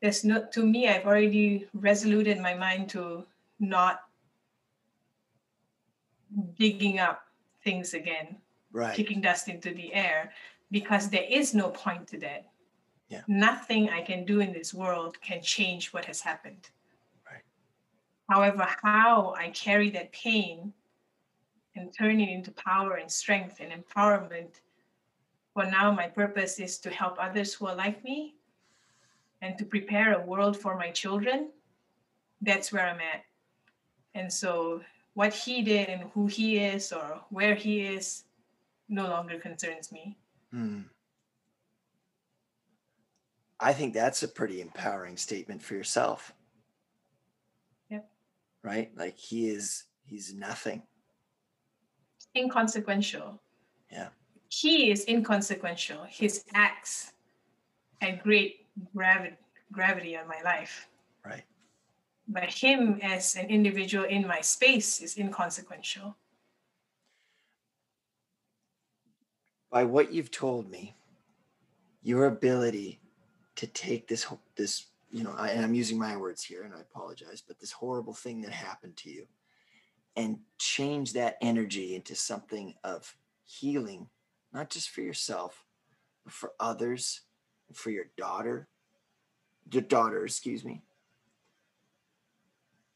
[0.02, 3.24] there's no to me I've already resoluted my mind to
[3.58, 4.00] not
[6.58, 7.22] digging up
[7.64, 8.36] things again,
[8.72, 8.94] Right.
[8.94, 10.32] kicking dust into the air,
[10.70, 12.46] because there is no point to that.
[13.08, 13.22] Yeah.
[13.28, 16.70] Nothing I can do in this world can change what has happened.
[18.32, 20.72] However, how I carry that pain
[21.76, 24.60] and turn it into power and strength and empowerment.
[25.52, 28.36] For now, my purpose is to help others who are like me
[29.42, 31.50] and to prepare a world for my children.
[32.40, 33.22] That's where I'm at.
[34.14, 34.80] And so,
[35.12, 38.24] what he did and who he is or where he is
[38.88, 40.16] no longer concerns me.
[40.50, 40.80] Hmm.
[43.60, 46.32] I think that's a pretty empowering statement for yourself.
[48.62, 48.90] Right?
[48.96, 50.82] Like he is, he's nothing.
[52.36, 53.40] Inconsequential.
[53.90, 54.08] Yeah.
[54.48, 56.04] He is inconsequential.
[56.08, 57.12] His acts
[58.00, 59.36] had great gravity,
[59.72, 60.88] gravity on my life.
[61.24, 61.44] Right.
[62.28, 66.16] but him as an individual in my space is inconsequential.
[69.70, 70.94] By what you've told me,
[72.02, 73.00] your ability
[73.56, 76.80] to take this, this, you know, I, and I'm using my words here and I
[76.80, 79.26] apologize, but this horrible thing that happened to you
[80.16, 84.08] and change that energy into something of healing,
[84.54, 85.64] not just for yourself,
[86.24, 87.20] but for others,
[87.74, 88.68] for your daughter,
[89.70, 90.82] your daughter, excuse me.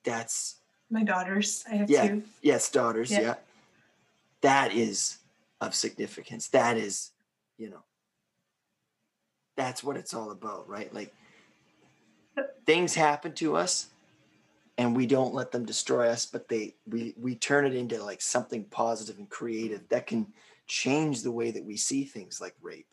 [0.02, 0.57] That's
[0.88, 2.09] My daughters, I have Yeah.
[2.09, 2.24] two.
[2.40, 3.20] yes, daughters, Yeah.
[3.20, 3.35] yeah.
[4.40, 5.18] That is
[5.61, 6.48] of significance.
[6.48, 7.11] That is,
[7.59, 7.83] you know,
[9.57, 10.92] that's what it's all about, right?
[10.94, 11.14] Like
[12.66, 13.88] things happen to us
[14.79, 18.20] and we don't let them destroy us, but they we we turn it into like
[18.20, 20.26] something positive and creative that can
[20.66, 22.92] change the way that we see things like rape,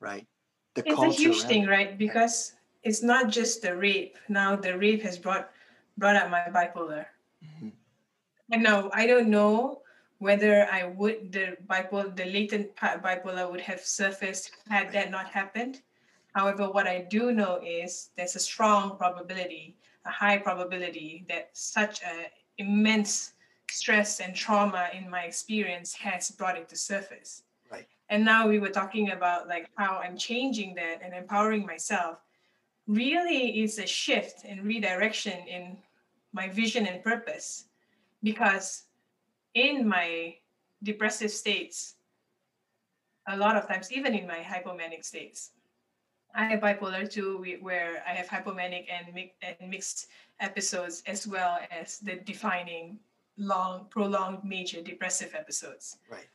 [0.00, 0.26] right?
[0.74, 1.98] The It's a huge thing, right?
[1.98, 4.16] Because it's not just the rape.
[4.28, 5.50] Now the rape has brought
[5.98, 7.06] brought up my bipolar.
[7.44, 7.72] Mhm.
[8.52, 9.82] And now I don't know
[10.18, 15.82] whether I would the bipolar the latent bipolar would have surfaced had that not happened.
[16.34, 22.02] However, what I do know is there's a strong probability, a high probability that such
[22.02, 23.34] a immense
[23.70, 27.42] stress and trauma in my experience has brought it to surface.
[27.70, 27.88] Right.
[28.10, 32.18] and now we were talking about like how i'm changing that and empowering myself
[32.86, 35.76] really is a shift and redirection in
[36.32, 37.64] my vision and purpose
[38.22, 38.84] because
[39.54, 40.34] in my
[40.82, 41.94] depressive states
[43.28, 45.50] a lot of times even in my hypomanic states
[46.34, 50.08] i have bipolar 2 where i have hypomanic and, mi- and mixed
[50.40, 52.98] episodes as well as the defining
[53.36, 55.98] long prolonged major depressive episodes.
[56.10, 56.28] Right.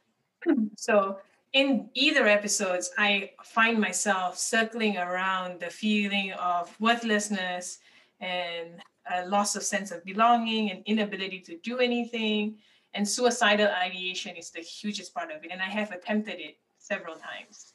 [0.77, 1.17] So
[1.53, 7.79] in either episodes i find myself circling around the feeling of worthlessness
[8.19, 8.81] and
[9.11, 12.55] a loss of sense of belonging and inability to do anything
[12.93, 17.15] and suicidal ideation is the hugest part of it and i have attempted it several
[17.15, 17.73] times.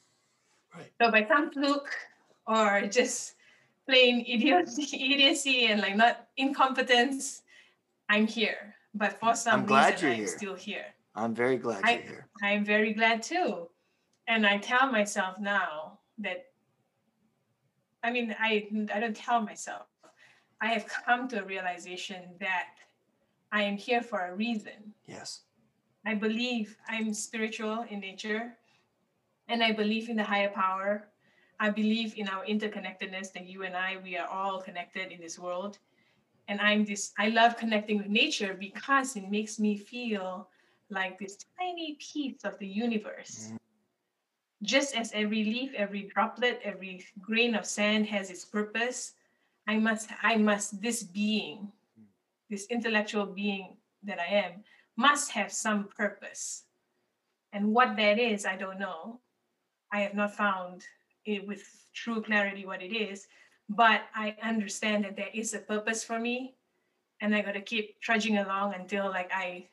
[0.74, 0.90] Right.
[1.00, 1.90] So by some fluke
[2.46, 3.34] or just
[3.86, 4.82] plain idiocy,
[5.14, 7.42] idiocy and like not incompetence
[8.08, 10.26] i'm here but for some I'm glad reason you're i'm here.
[10.38, 13.68] still here i'm very glad I- you're here I'm very glad too.
[14.26, 16.46] And I tell myself now that
[18.02, 19.86] I mean I I don't tell myself.
[20.60, 22.74] I have come to a realization that
[23.52, 24.92] I am here for a reason.
[25.06, 25.42] yes
[26.04, 28.58] I believe I'm spiritual in nature
[29.48, 31.08] and I believe in the higher power.
[31.64, 35.38] I believe in our interconnectedness that you and I we are all connected in this
[35.38, 35.78] world.
[36.46, 40.46] And I'm this I love connecting with nature because it makes me feel
[40.90, 43.48] like this tiny piece of the universe.
[43.50, 43.56] Mm.
[44.62, 49.14] Just as every leaf, every droplet, every grain of sand has its purpose,
[49.66, 51.72] I must I must this being,
[52.50, 54.52] this intellectual being that I am
[54.98, 56.64] must have some purpose.
[57.54, 59.20] And what that is, I don't know.
[59.90, 60.84] I have not found
[61.24, 61.62] it with
[61.94, 63.26] true clarity what it is,
[63.68, 66.54] but I understand that there is a purpose for me.
[67.20, 69.68] And I gotta keep trudging along until like I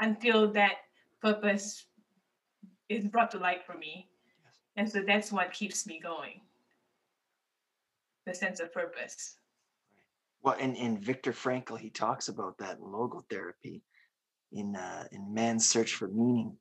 [0.00, 0.76] until that
[1.20, 1.86] purpose
[2.88, 4.08] is brought to light for me.
[4.44, 4.54] Yes.
[4.76, 6.40] And so that's what keeps me going.
[8.26, 9.36] The sense of purpose.
[10.42, 13.80] Well, and, and Viktor Frankl, he talks about that in logotherapy
[14.52, 16.56] in uh, in man's search for meaning.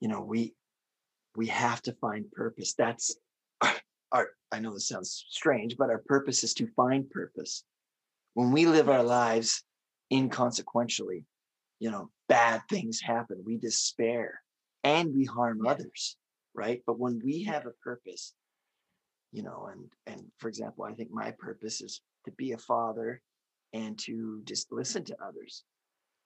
[0.00, 0.54] You know, we
[1.36, 2.74] we have to find purpose.
[2.74, 3.16] That's
[4.12, 7.64] our, I know this sounds strange, but our purpose is to find purpose.
[8.34, 9.62] When we live our lives
[10.12, 11.24] inconsequentially,
[11.80, 13.42] you know, bad things happen.
[13.44, 14.40] We despair
[14.82, 15.72] and we harm Yeah.
[15.72, 16.16] others,
[16.54, 16.82] right?
[16.86, 18.34] But when we have a purpose,
[19.32, 23.20] you know, and and for example, I think my purpose is to be a father
[23.72, 25.64] and to just listen to others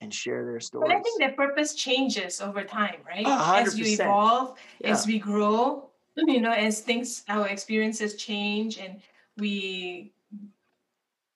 [0.01, 0.90] and share their stories.
[0.90, 3.27] But I think that purpose changes over time, right?
[3.27, 4.92] A hundred As you evolve, Yeah.
[4.92, 5.88] as we grow,
[6.26, 9.00] you know, as things, our experiences change and
[9.37, 10.12] we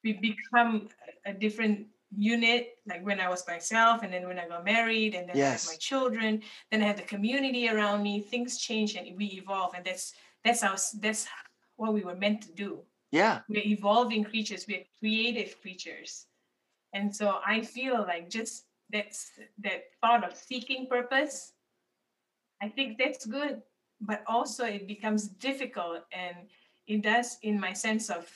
[0.05, 0.89] we become
[1.25, 5.29] a different unit, like when I was myself and then when I got married and
[5.29, 5.65] then I Yes.
[5.65, 9.75] had my children, then I had the community around me, things change and we evolve.
[9.75, 10.15] And that's
[10.45, 11.27] that's our that's
[11.77, 16.27] what we were meant to do yeah, we're evolving creatures we're creative creatures
[16.95, 21.53] and so i feel like just that's that thought of seeking purpose
[22.61, 23.63] i think that's good
[24.03, 26.37] but also it becomes difficult and
[26.87, 28.29] it does in my sense of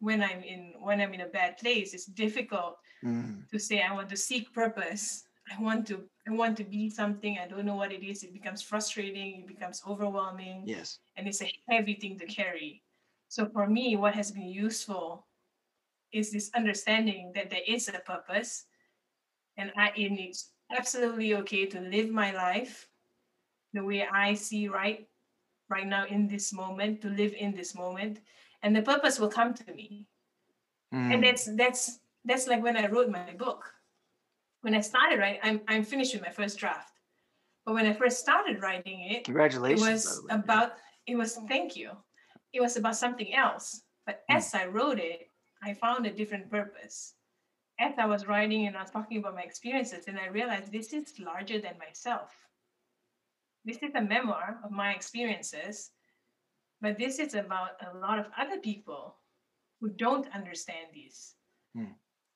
[0.00, 3.48] when i'm in when i'm in a bad place it's difficult Mhm.
[3.50, 5.22] to say i want to seek purpose.
[5.46, 7.38] I want to i want to be something.
[7.38, 8.24] I don't know what it is.
[8.24, 9.42] It becomes frustrating.
[9.42, 10.66] It becomes overwhelming.
[10.66, 12.82] Yes, and it's a heavy thing to carry.
[13.28, 15.28] So for me, what has been useful
[16.10, 18.66] is this understanding that there is a purpose,
[19.56, 22.88] and I and it's absolutely okay to live my life
[23.72, 25.06] the way I see right
[25.68, 28.20] right now in this moment, to live in this moment,
[28.62, 30.06] and the purpose will come to me.
[30.94, 31.14] Mm.
[31.14, 33.64] And that's that's that's like when I wrote my book.
[34.62, 36.92] When I started writing, I'm I'm finished with my first draft.
[37.64, 39.82] But when I first started writing it, it congratulations.
[39.82, 40.34] by was way.
[40.36, 40.72] about
[41.06, 41.90] it was thank you
[42.52, 44.36] it was about something else but Hmm.
[44.38, 45.30] as i wrote it
[45.62, 47.14] i found a different purpose
[47.78, 50.92] as i was writing and i was talking about my experiences and i realized this
[50.92, 52.30] is larger than myself
[53.66, 55.92] this is a memoir of my experiences
[56.80, 59.16] but this is about a lot of other people
[59.80, 61.36] who don't understand these
[61.76, 61.92] Hmm.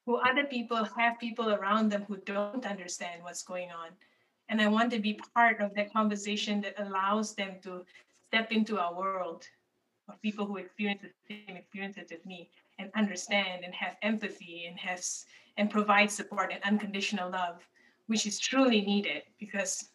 [0.07, 3.91] who other people have people around them who don't understand what's going on
[4.51, 7.87] and I want to be part of that conversation that allows them to
[8.28, 9.47] step into our world
[10.09, 14.78] of people who experience the same experiences as me and understand and have empathy and
[14.78, 15.01] have
[15.57, 17.66] and provide support and unconditional love,
[18.09, 19.91] which is truly needed because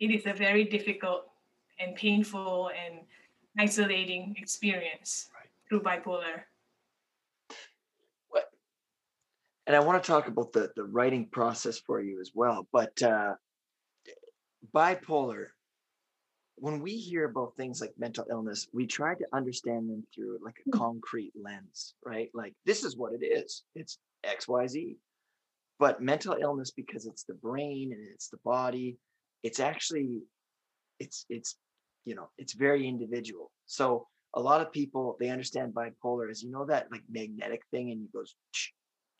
[0.00, 1.30] it is a very difficult
[1.78, 3.00] and painful and
[3.58, 5.48] isolating experience Right.
[5.68, 6.44] through bipolar.
[9.66, 12.66] and I want to talk about the the writing process for you as well.
[12.72, 13.34] But uh,
[14.74, 15.48] bipolar,
[16.56, 20.56] when we hear about things like mental illness, we try to understand them through like
[20.66, 20.78] a Mm.
[20.78, 22.30] concrete lens, right?
[22.32, 23.64] Like this is what it is.
[23.74, 24.96] It's XYZ.
[25.78, 28.96] But mental illness, because it's the brain and it's the body,
[29.42, 30.20] it's actually
[30.98, 31.56] it's it's
[32.04, 33.50] you know it's very individual.
[33.66, 37.90] So a lot of people they understand bipolar as you know that like magnetic thing
[37.92, 38.34] and it goes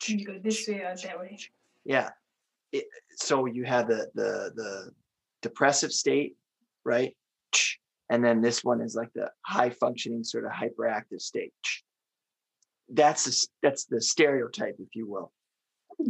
[0.07, 1.37] You go this way or that way.
[1.85, 2.09] yeah
[2.71, 2.85] it,
[3.17, 4.91] so you have the the the
[5.41, 6.35] depressive state
[6.85, 7.15] right
[8.11, 11.53] and then this one is like the high functioning sort of hyperactive state
[12.93, 15.31] that's the, that's the stereotype if you will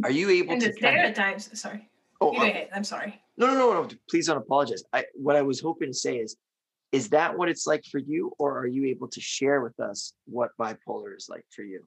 [0.04, 1.90] are you able And to the kind of, stereotypes, sorry.
[2.22, 2.70] oh, You go uh, ahead.
[2.76, 3.20] I'm sorry.
[3.40, 6.36] No no no no please don't apologize i what i was hoping to say is
[6.92, 10.14] is that what it's like for you or are you able to share with us
[10.26, 11.82] what bipolar is like for you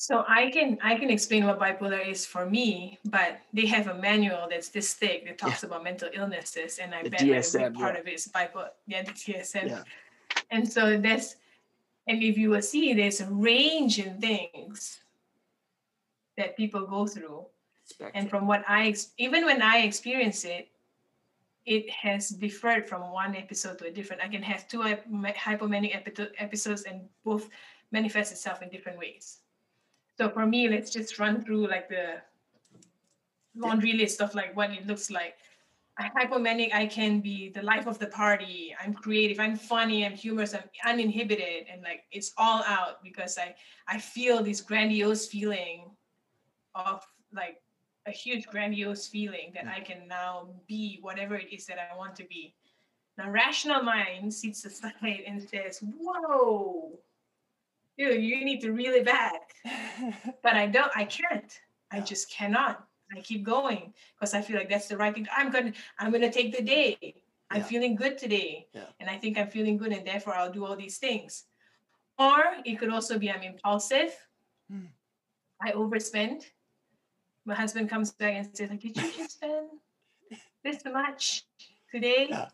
[0.00, 3.96] So I can I can explain what bipolar is for me, but they have a
[4.00, 7.34] manual that's this thick that talks about mental illnesses, and I The bet like a
[7.44, 8.00] DSM, big part yeah.
[8.00, 8.72] of it is bipolar.
[8.88, 9.68] Yeah, the DSM.
[9.68, 9.84] Yeah.
[10.48, 11.36] And so that's
[12.08, 15.04] and if you will see, there's a range in things
[16.40, 17.44] that people go through,
[18.14, 20.68] and from what I even when I experience it,
[21.66, 24.22] it has differed from one episode to a different.
[24.22, 25.94] I can have two hypomanic
[26.38, 27.48] episodes and both
[27.92, 29.38] manifest itself in different ways.
[30.16, 32.20] So for me, let's just run through like the
[33.54, 35.36] laundry list of like what it looks like.
[35.98, 38.74] I'm hypomanic, I can be the life of the party.
[38.82, 43.54] I'm creative, I'm funny, I'm humorous, I'm uninhibited, and like it's all out because I
[43.86, 45.90] I feel this grandiose feeling
[46.74, 47.60] of like
[48.06, 52.14] a huge grandiose feeling that I can now be whatever it is that I want
[52.16, 52.54] to be.
[53.18, 56.98] Now, rational mind sits aside and says, "Whoa,
[57.98, 59.54] dude, you need to reel it back."
[60.42, 60.90] But I don't.
[60.96, 61.52] I can't.
[61.92, 62.86] I just cannot.
[63.14, 65.26] I keep going because I feel like that's the right thing.
[65.36, 65.72] I'm gonna.
[65.98, 66.96] I'm gonna take the day.
[67.50, 67.66] I'm Yeah.
[67.66, 68.86] feeling good today, Yeah.
[69.00, 71.44] and I think I'm feeling good, and therefore I'll do all these things.
[72.18, 74.14] Or it could also be I'm impulsive.
[74.70, 74.86] Hmm.
[75.60, 76.46] I overspend.
[77.50, 79.68] My husband comes back and says, like, "Did you just spend
[80.64, 81.44] this much
[81.92, 82.48] today?" Yeah.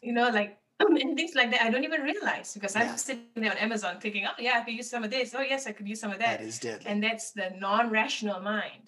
[0.00, 1.62] You know, like and things like that.
[1.62, 2.82] I don't even realize because Yeah.
[2.92, 5.34] I'm sitting there on Amazon thinking, "Oh yeah, I could use some of this.
[5.34, 8.40] Oh yes, I could use some of that." that is deadly and that's the non-rational
[8.40, 8.84] mind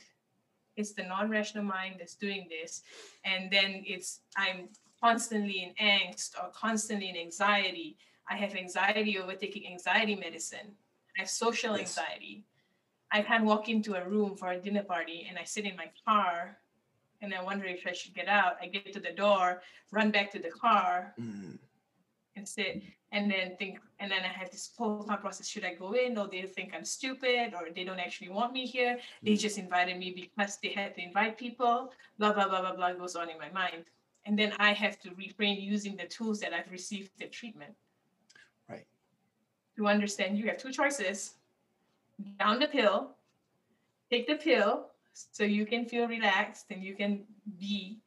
[0.76, 2.82] it's the non-rational mind that's doing this
[3.24, 4.58] and then it's i'm
[5.06, 7.96] constantly in angst or constantly in anxiety
[8.32, 10.68] i have anxiety over taking anxiety medicine
[11.16, 11.80] i have social Yes.
[11.98, 12.34] anxiety
[13.12, 15.88] i can't walk into a room for a dinner party and i sit in my
[16.06, 16.58] car
[17.22, 18.56] and i wonder if i should get out.
[18.60, 21.58] I get to the door run back to the car Mm,
[22.36, 22.82] and sit
[23.12, 26.18] and then think and then i have this whole thought process should i go in?
[26.18, 28.98] Or they think i'm stupid or they don't actually want me here?
[29.22, 29.38] They Mm.
[29.46, 33.16] just invited me because they had to invite people blah blah blah blah blah goes
[33.16, 33.84] on in my mind.
[34.26, 37.74] And then i have to refrain using the tools that i've received the treatment.
[38.68, 38.86] Right.
[39.76, 41.34] to understand you have two choices
[42.38, 43.16] down the pill
[44.10, 47.24] take the pill so you can feel relaxed and you can
[47.58, 47.98] be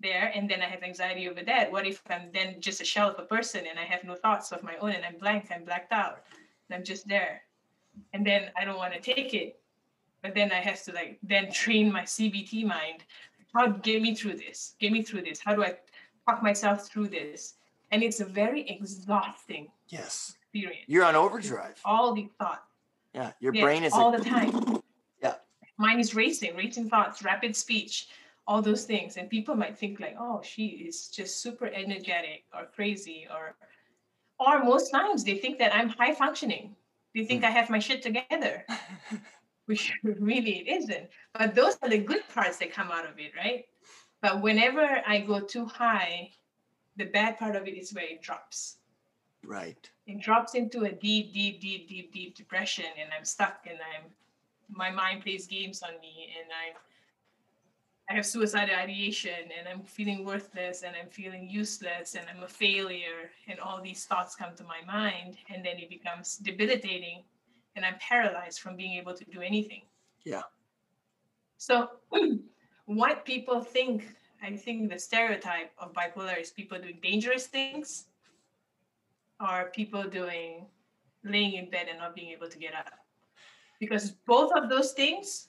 [0.00, 0.30] there.
[0.34, 1.70] And then i have anxiety over that.
[1.70, 4.52] What if i'm then just a shell of a person and i have no thoughts
[4.52, 6.22] of my own and i'm blank i'm blacked out
[6.68, 7.42] and i'm just there.
[8.12, 9.58] And then i don't want to take it.
[10.22, 13.04] But then i have to like then train my cbt mind.
[13.54, 15.40] How get me through this get me through this.
[15.40, 15.74] How do i
[16.28, 17.54] talk myself through this?
[17.92, 20.34] And it's a very exhausting yes.
[20.42, 20.84] experience.
[20.88, 21.80] You're on overdrive.
[21.84, 22.65] All these thoughts
[23.16, 24.52] yeah your Yes, brain is all like, the time.
[25.22, 25.34] Yeah.
[25.78, 28.08] Mine is racing, racing thoughts, rapid speech,
[28.46, 29.16] all those things.
[29.16, 33.56] And people might think like, oh, she is just super energetic or crazy or
[34.38, 36.76] or most times they think that I'm high functioning.
[37.14, 37.46] They think Hmm.
[37.46, 38.64] I have my shit together,
[39.66, 39.92] which
[40.30, 41.08] really it isn't.
[41.32, 43.64] But those are the good parts that come out of it, right?
[44.20, 46.30] But whenever I go too high,
[46.96, 48.76] the bad part of it is where it drops
[49.46, 53.78] right it drops into a deep, deep, deep, deep, deep depression, and I'm stuck, and
[53.94, 54.10] I'm
[54.68, 56.76] my mind plays games on me, and I'm
[58.08, 62.48] I have suicidal ideation, and I'm feeling worthless, and I'm feeling useless, and I'm a
[62.48, 67.24] failure, and all these thoughts come to my mind, and then it becomes debilitating,
[67.74, 69.82] and I'm paralyzed from being able to do anything.
[70.24, 70.42] Yeah.
[71.56, 71.90] So,
[72.84, 74.06] what people think,
[74.40, 78.06] I think the stereotype of bipolar is people doing dangerous things
[79.40, 80.66] are people doing
[81.24, 82.92] laying in bed and not being able to get up.
[83.80, 85.48] Because both of those things,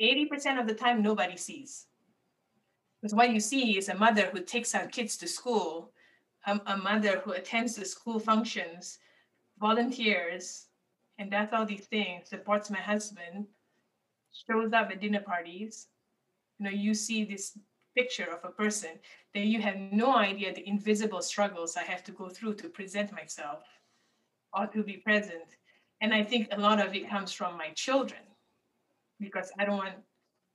[0.00, 1.86] 80% of the time, nobody sees.
[3.00, 5.92] Because what you see is a mother who takes her kids to school,
[6.46, 8.98] a, a mother who attends the school functions,
[9.60, 10.66] volunteers,
[11.18, 13.46] and that's all these things, supports my husband,
[14.46, 15.88] shows up at dinner parties.
[16.58, 17.58] You know, you see this
[17.98, 18.90] picture of a person,
[19.34, 23.10] then you have no idea the invisible struggles I have to go through to present
[23.12, 23.62] myself
[24.56, 25.48] or to be present.
[26.00, 28.20] And I think a lot of it comes from my children
[29.18, 29.96] because I don't want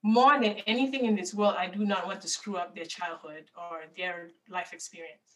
[0.04, 3.46] more than anything in this world, I do not want to screw up their childhood
[3.56, 5.30] or their life experience.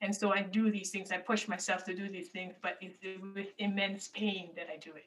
[0.00, 2.98] And so I do these things, I push myself to do these things, but it's
[3.34, 5.06] with immense pain that I do it.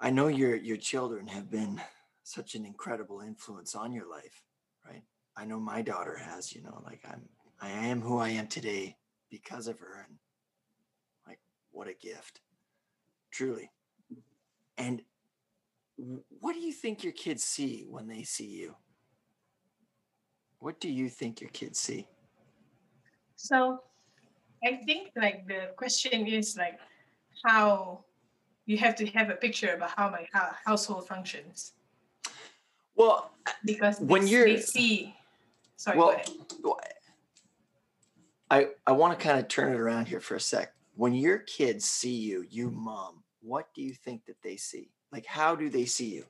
[0.00, 1.80] I know your your children have been
[2.24, 4.42] such an incredible influence on your life,
[4.86, 5.02] right?
[5.36, 7.28] I know my daughter has, you know, like I'm
[7.60, 8.96] I am who I am today
[9.30, 10.18] because of her and
[11.26, 11.38] like
[11.70, 12.40] what a gift.
[13.30, 13.70] Truly.
[14.76, 15.02] And
[15.96, 18.74] what do you think your kids see when they see you?
[20.58, 22.08] What do you think your kids see?
[23.36, 23.80] So
[24.64, 26.78] I think like the question is like
[27.44, 28.04] how
[28.66, 30.26] you have to have a picture about how my
[30.64, 31.72] household functions.
[32.94, 33.32] Well,
[33.64, 35.14] because when you're they see
[35.76, 36.20] sorry, well,
[38.50, 40.74] I, I want to kind of turn it around here for a sec.
[40.94, 44.90] When your kids see you, you mom, what do you think that they see?
[45.10, 46.26] Like, how do they see you?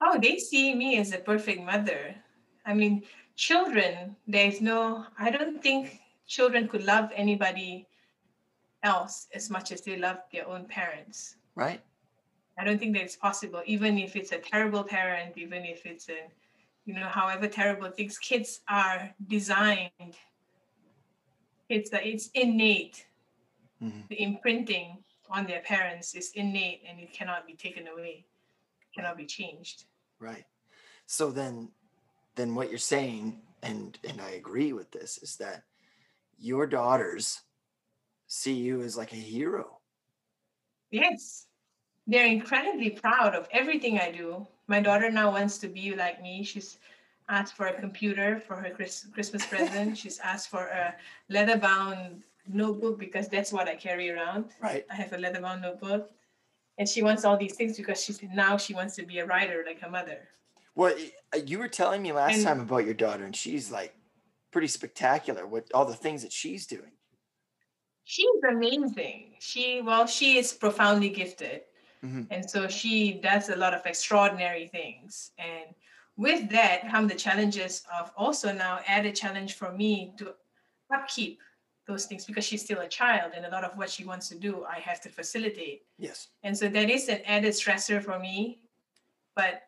[0.00, 2.16] Oh, they see me as a perfect mother.
[2.66, 3.04] I mean,
[3.36, 7.86] children, there's no, I don't think children could love anybody
[8.82, 11.36] else as much as they love their own parents.
[11.54, 11.80] Right.
[12.58, 16.08] I don't think that it's possible, even if it's a terrible parent, even if it's
[16.08, 16.30] a,
[16.84, 20.16] you know, however terrible things, kids are designed.
[21.68, 23.06] It's, it's innate.
[23.82, 24.00] Mm-hmm.
[24.08, 24.98] The imprinting
[25.30, 28.24] on their parents is innate and it cannot be taken away,
[28.94, 29.84] cannot be changed.
[30.20, 30.44] Right.
[31.06, 31.70] So then
[32.36, 35.62] then what you're saying, and and I agree with this, is that
[36.38, 37.42] your daughters
[38.26, 39.78] see you as like a hero.
[40.90, 41.46] Yes.
[42.06, 44.46] They're incredibly proud of everything I do.
[44.66, 46.42] My daughter now wants to be like me.
[46.42, 46.78] She's
[47.28, 49.96] asked for a computer for her Christmas present.
[50.02, 50.94] She's asked for a
[51.30, 54.46] leather bound notebook because that's what I carry around.
[54.60, 54.84] Right.
[54.90, 56.10] I have a leather bound notebook.
[56.76, 59.62] And she wants all these things because she's now she wants to be a writer
[59.64, 60.28] like her mother.
[60.74, 60.94] Well,
[61.32, 63.94] uh, you were telling me last and, time about your daughter, and she's like
[64.50, 66.90] pretty spectacular with all the things that she's doing.
[68.02, 69.34] She's amazing.
[69.38, 71.62] She well, she is profoundly gifted.
[72.04, 72.22] Mm-hmm.
[72.30, 75.32] And so she does a lot of extraordinary things.
[75.38, 75.74] And
[76.16, 80.34] with that come the challenges of also now added challenge for me to
[80.92, 81.40] upkeep
[81.86, 84.34] those things because she's still a child and a lot of what she wants to
[84.34, 88.60] do i have to facilitate yes and so that is an added stressor for me
[89.36, 89.62] but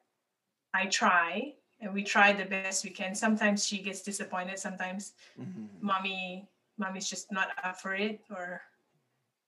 [0.72, 5.66] i try and we try the best we can sometimes she gets disappointed sometimes mm-hmm.
[5.80, 8.62] mommy mommy's just not up for it or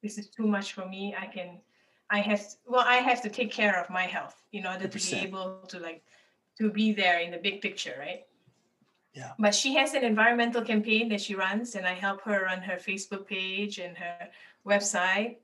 [0.02, 1.58] this is too much for me i can
[2.10, 4.90] i have well i have to take care of my health in order 100%.
[4.90, 6.02] to be able to like
[6.56, 8.24] to be there in the big picture right
[9.18, 9.32] yeah.
[9.38, 12.76] But she has an environmental campaign that she runs, and I help her run her
[12.76, 14.28] Facebook page and her
[14.66, 15.36] website.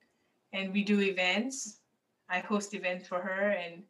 [0.53, 1.81] And we do events.
[2.29, 3.83] I host events for her, and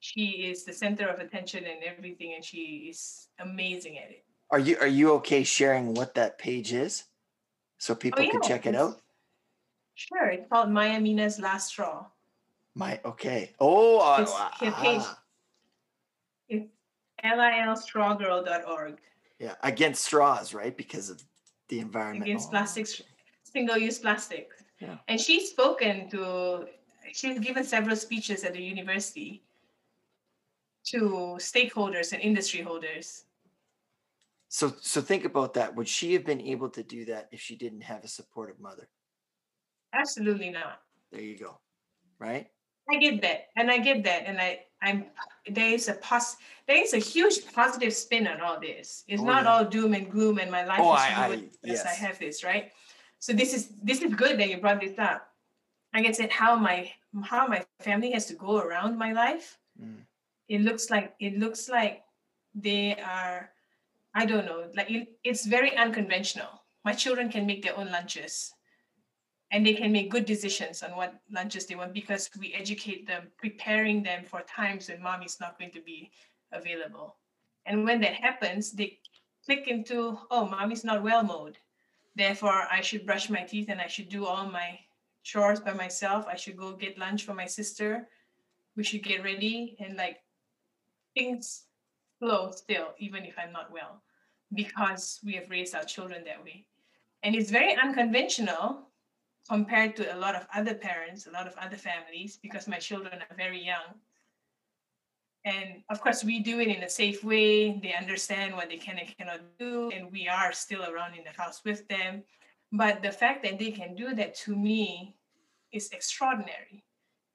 [0.00, 4.24] she is the center of attention and everything, and she is amazing at it.
[4.50, 7.04] Are you are you okay sharing what that page is,
[7.78, 8.30] so people oh, yeah.
[8.32, 9.00] can check it out?
[9.98, 12.06] Sure, it's called Maya Mina's Last Straw.
[12.76, 13.52] My okay.
[13.58, 15.02] Oh, uh, it's uh, page.
[15.02, 15.18] Ah.
[16.48, 16.70] It's
[17.24, 18.98] lilstrawgirl.org.
[19.40, 20.76] Yeah, against straws, right?
[20.76, 21.20] Because of
[21.66, 22.22] the environment.
[22.22, 23.02] Against plastics,
[23.42, 24.50] single-use plastic.
[24.78, 24.98] Yeah.
[25.08, 26.66] And she's spoken to,
[27.12, 29.42] she's given several speeches at the university
[30.84, 33.24] to stakeholders and industry holders.
[34.48, 35.74] So, so think about that.
[35.74, 38.88] Would she have been able to do that if she didn't have a supportive mother?
[39.92, 40.80] Absolutely not.
[41.12, 41.58] There you go.
[42.18, 42.48] Right.
[42.90, 45.06] I get that, and I get that, and I I'm
[45.50, 46.36] there is a pos
[46.66, 49.04] there is a huge positive spin on all this.
[49.08, 49.52] It's oh, not yeah.
[49.52, 51.84] all doom and gloom, and my life oh, is I, good I, yes.
[51.84, 52.72] I have this right.
[53.18, 55.28] So this is this is good that you brought this up.
[55.92, 56.90] I I said, how my
[57.24, 59.58] how my family has to go around my life.
[59.80, 60.04] Mm.
[60.48, 62.04] It looks like it looks like
[62.54, 63.50] they are.
[64.14, 64.64] I don't know.
[64.74, 66.64] Like it, it's very unconventional.
[66.84, 68.54] My children can make their own lunches
[69.50, 73.28] and they can make good decisions on what lunches they want because we educate them,
[73.38, 76.10] preparing them for times when mommy's not going to be
[76.52, 77.16] available.
[77.64, 78.98] And when that happens, they
[79.44, 81.56] click into, oh, mommy's not well mode.
[82.14, 84.78] Therefore, I should brush my teeth and I should do all my
[85.22, 86.26] chores by myself.
[86.26, 88.08] I should go get lunch for my sister.
[88.76, 90.18] We should get ready and like
[91.14, 91.64] things
[92.18, 94.02] flow still, even if I'm not well,
[94.54, 96.66] because we have raised our children that way.
[97.22, 98.87] And it's very unconventional
[99.48, 103.14] compared to a lot of other parents, a lot of other families, because my children
[103.14, 103.94] are very young.
[105.44, 107.78] And of course, we do it in a safe way.
[107.80, 111.42] They understand what they can and cannot do, and we are still around in the
[111.42, 112.22] house with them.
[112.72, 115.16] But the fact that they can do that to me
[115.72, 116.84] is extraordinary.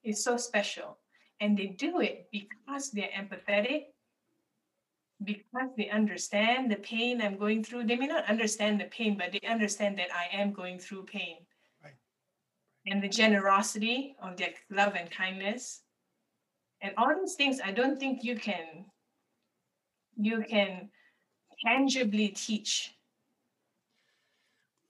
[0.04, 0.98] It's so special.
[1.40, 3.86] And they do it because they're empathetic,
[5.24, 7.86] because they understand the pain I'm going through.
[7.86, 11.38] They may not understand the pain, but they understand that I am going through pain.
[12.86, 15.82] And the generosity of their love and kindness.
[16.82, 18.86] And all these things, I don't think you can
[20.16, 20.90] you can
[21.66, 22.94] tangibly teach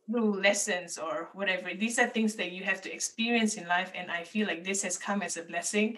[0.05, 1.73] through lessons or whatever.
[1.73, 3.91] These are things that you have to experience in life.
[3.95, 5.97] And I feel like this has come as a blessing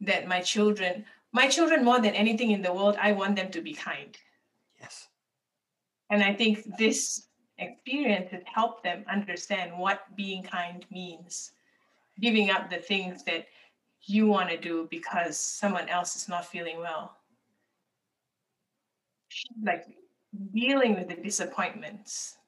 [0.00, 3.60] that my children, my children more than anything in the world, I want them to
[3.60, 4.16] be kind.
[4.80, 5.08] Yes.
[6.10, 7.27] And I think this
[7.58, 11.52] experience help them understand what being kind means.
[12.20, 13.46] Giving up the things that
[14.02, 17.16] you want to do because someone else is not feeling well.
[19.62, 19.86] Like
[20.52, 22.38] dealing with the disappointments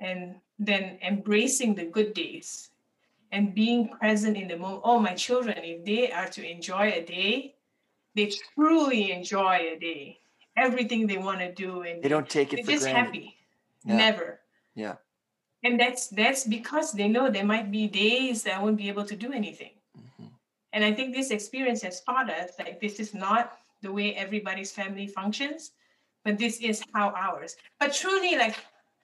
[0.00, 2.70] and then embracing the good days
[3.32, 4.82] and being present in the moment.
[4.84, 7.54] Oh, my children, if they are to enjoy a day,
[8.14, 10.20] they truly enjoy a day.
[10.56, 13.06] Everything they want to do, and They don't take it they're for just granted.
[13.06, 13.35] happy.
[13.86, 13.96] Yeah.
[13.96, 14.40] Never.
[14.74, 14.96] Yeah.
[15.62, 19.04] And that's that's because they know there might be days that I won't be able
[19.06, 19.72] to do anything.
[19.96, 20.30] Mhm.
[20.72, 24.70] And I think this experience has taught us that this is not the way everybody's
[24.72, 25.72] family functions,
[26.24, 27.56] but this is how ours.
[27.80, 28.56] But truly, like,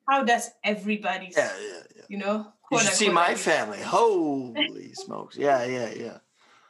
[0.08, 2.02] how does everybody's, Yeah, yeah, yeah.
[2.08, 3.80] you know, You should see my family.
[3.80, 5.36] Holy smokes!
[5.36, 6.18] Yeah, yeah, yeah.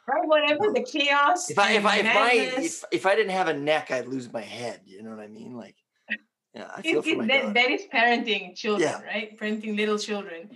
[0.07, 0.27] right?
[0.27, 1.49] Whatever the chaos.
[1.49, 4.31] If I if I if madness, if, if I didn't have a neck, I'd lose
[4.31, 4.81] my head.
[4.85, 5.55] You know what I mean?
[5.55, 5.75] Like,
[6.53, 7.53] yeah, I feel it- for my that, daughter.
[7.53, 9.01] that is parenting children, Yeah.
[9.03, 9.37] right?
[9.39, 10.49] Parenting little children.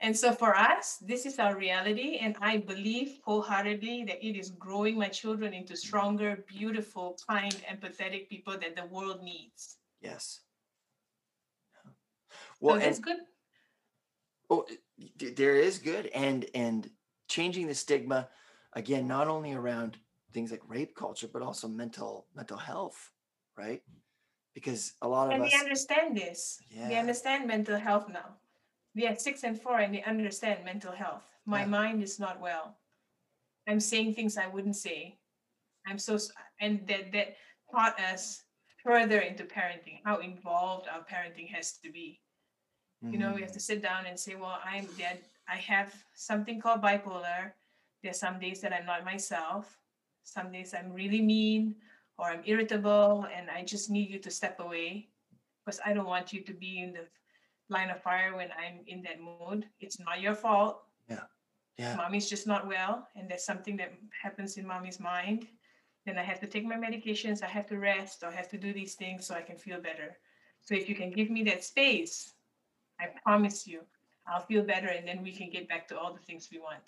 [0.00, 2.18] And so for us, this is our reality.
[2.18, 8.28] And I believe wholeheartedly that it is growing my children into stronger, beautiful, kind, empathetic
[8.28, 9.78] people that the world needs.
[10.02, 10.40] Yes.
[11.72, 11.90] So
[12.60, 13.16] Well, that's and good.
[14.50, 14.66] oh,
[15.16, 16.90] there is good, and and
[17.28, 18.28] changing the stigma
[18.72, 19.98] again, not only around
[20.32, 23.10] things like rape culture, but also mental mental health,
[23.56, 23.82] right?
[24.54, 26.62] Because a lot of And us, they understand this.
[26.70, 27.00] They Yeah.
[27.00, 28.38] understand mental health now.
[28.94, 31.24] They are six and four and they understand mental health.
[31.44, 31.66] My Yeah.
[31.66, 32.78] mind is not well.
[33.66, 35.18] I'm saying things I wouldn't say.
[35.86, 36.18] I'm so
[36.60, 37.36] and that that
[37.70, 38.44] taught us
[38.82, 42.20] further into parenting, how involved our parenting has to be.
[43.02, 43.68] You know, we have to mm.
[43.68, 45.20] sit down and say, well, I'm dead.
[45.46, 47.52] I have something called bipolar.
[48.02, 49.78] There's some days that I'm not myself.
[50.22, 51.76] Some days I'm really mean
[52.18, 55.08] or I'm irritable and I just need you to step away
[55.64, 57.06] because I don't want you to be in the
[57.68, 59.66] line of fire when I'm in that mode.
[59.80, 60.82] It's not your fault.
[61.78, 63.92] yeah, Mommy's just not well and there's something that
[64.22, 65.46] happens in mommy's mind.
[66.06, 68.58] Then I have to take my medications, I have to rest, or I have to
[68.58, 70.18] do these things so I can feel better.
[70.60, 72.34] So if you can give me that space,
[73.00, 73.80] I promise you,
[74.26, 76.84] I'll feel better and then we can get back to all the things we want.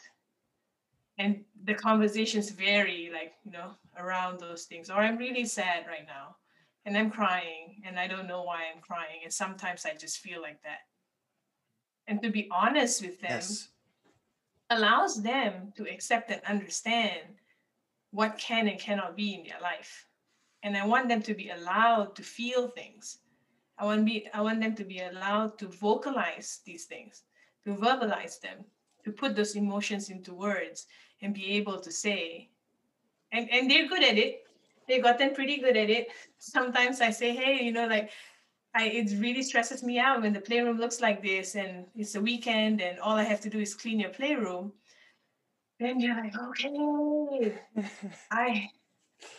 [1.19, 4.89] And the conversations vary, like, you know, around those things.
[4.89, 6.37] Or I'm really sad right now
[6.85, 9.21] and I'm crying and I don't know why I'm crying.
[9.25, 10.79] And sometimes I just feel like that.
[12.07, 13.69] And to be honest with them yes,
[14.71, 17.41] allows them to accept and understand
[18.13, 20.07] what can and cannot be in their life.
[20.63, 23.19] And I want them to be allowed to feel things.
[23.77, 27.25] I want be I want them to be allowed to vocalize these things,
[27.65, 28.65] to verbalize them,
[29.05, 30.87] to put those emotions into words
[31.23, 32.49] and be able to say.
[33.33, 34.43] And and they're good at it.
[34.89, 36.09] they've gotten pretty good at it.
[36.39, 38.11] Sometimes I say, hey, you know, like
[38.75, 42.21] I it really stresses me out when the playroom looks like this and it's a
[42.21, 44.73] weekend and all I have to do is clean your playroom.
[45.81, 47.59] Then you're like, okay,
[48.31, 48.71] I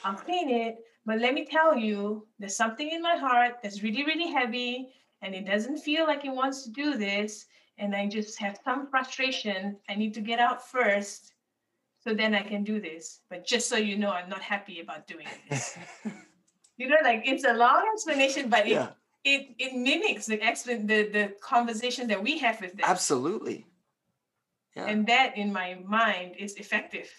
[0.04, 0.78] I'll clean it.
[1.06, 4.90] But let me tell you, there's something in my heart that's really, really heavy,
[5.22, 7.46] and it doesn't feel like it wants to do this.
[7.78, 9.78] And I just have some frustration.
[9.88, 11.34] I need to get out first
[12.08, 13.20] so then I can do this.
[13.30, 15.78] But just so you know, I'm not happy about doing this.
[16.78, 18.89] you know, like it's a long explanation, but it yeah,
[19.26, 22.86] it, it mimics the, explan the the conversation that we have with them.
[22.86, 23.66] absolutely.
[24.76, 24.86] Yeah.
[24.86, 27.10] And that in my mind is effective.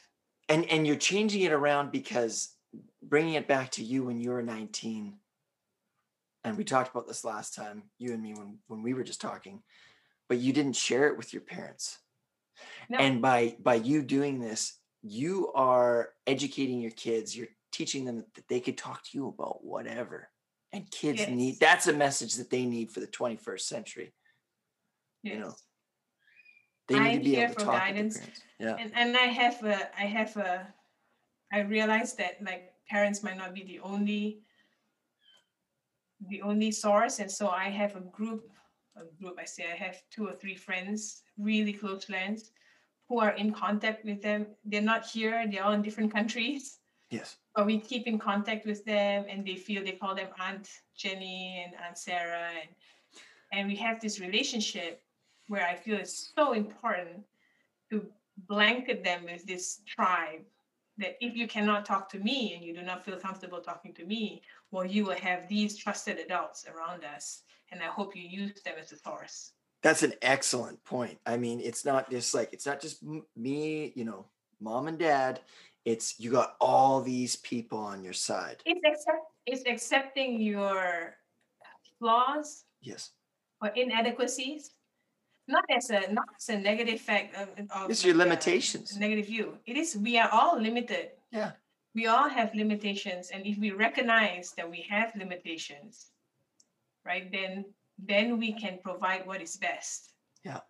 [0.49, 2.55] and and you're changing it around because
[3.03, 5.19] bringing it back to you when you were 19
[6.45, 9.21] and we talked about this last time you and me when when we were just
[9.21, 9.63] talking
[10.29, 11.99] but you didn't share it with your parents
[12.89, 12.99] No.
[12.99, 18.49] and by by you doing this you are educating your kids you're teaching them that
[18.49, 20.29] they could talk to you about whatever
[20.73, 24.13] and kids need that's a message that they need for the 21st century
[25.25, 25.35] Yes.
[25.35, 25.55] You know,
[26.87, 28.15] they need I'm to be here able to for talk guidance.
[28.15, 28.25] with
[28.61, 30.75] their parents yeah and and I have a I have a
[31.53, 34.43] I realized that like parents might not be the only
[36.27, 37.21] the only source.
[37.21, 38.51] And so I have a group,
[38.97, 42.51] a group, I say I have two or three friends, really close friends,
[43.09, 44.47] who are in contact with them.
[44.65, 46.79] They're not here, they're all in different countries.
[47.11, 47.37] Yes.
[47.55, 51.65] But we keep in contact with them and they feel they call them Aunt Jenny
[51.65, 52.51] and Aunt Sarah.
[52.61, 52.69] And
[53.53, 55.03] and we have this relationship
[55.49, 57.25] where I feel it's so important
[57.91, 58.07] to
[58.47, 60.43] blanket them with this tribe
[60.99, 64.05] that if you cannot talk to me and you do not feel comfortable talking to
[64.05, 67.43] me, well, you will have these trusted adults around us.
[67.71, 69.53] And I hope you use them as a source.
[69.83, 71.19] That's an excellent point.
[71.25, 73.03] I mean, it's not just like, it's not just
[73.37, 74.27] me, you know,
[74.61, 75.41] mom and dad.
[75.85, 78.57] It's you got all these people on your side.
[78.67, 81.15] It's accept it's accepting your
[81.99, 82.65] flaws.
[82.83, 83.13] Yes.
[83.63, 84.73] Or inadequacies
[85.49, 89.57] not as a not as a negative fact of, of it's your limitations negative view
[89.67, 91.53] it is we are all limited yeah
[91.95, 96.09] we all have limitations and if we recognize that we have limitations
[97.05, 97.65] right then
[97.99, 100.13] then we can provide what is best.
[100.45, 100.61] Yeah.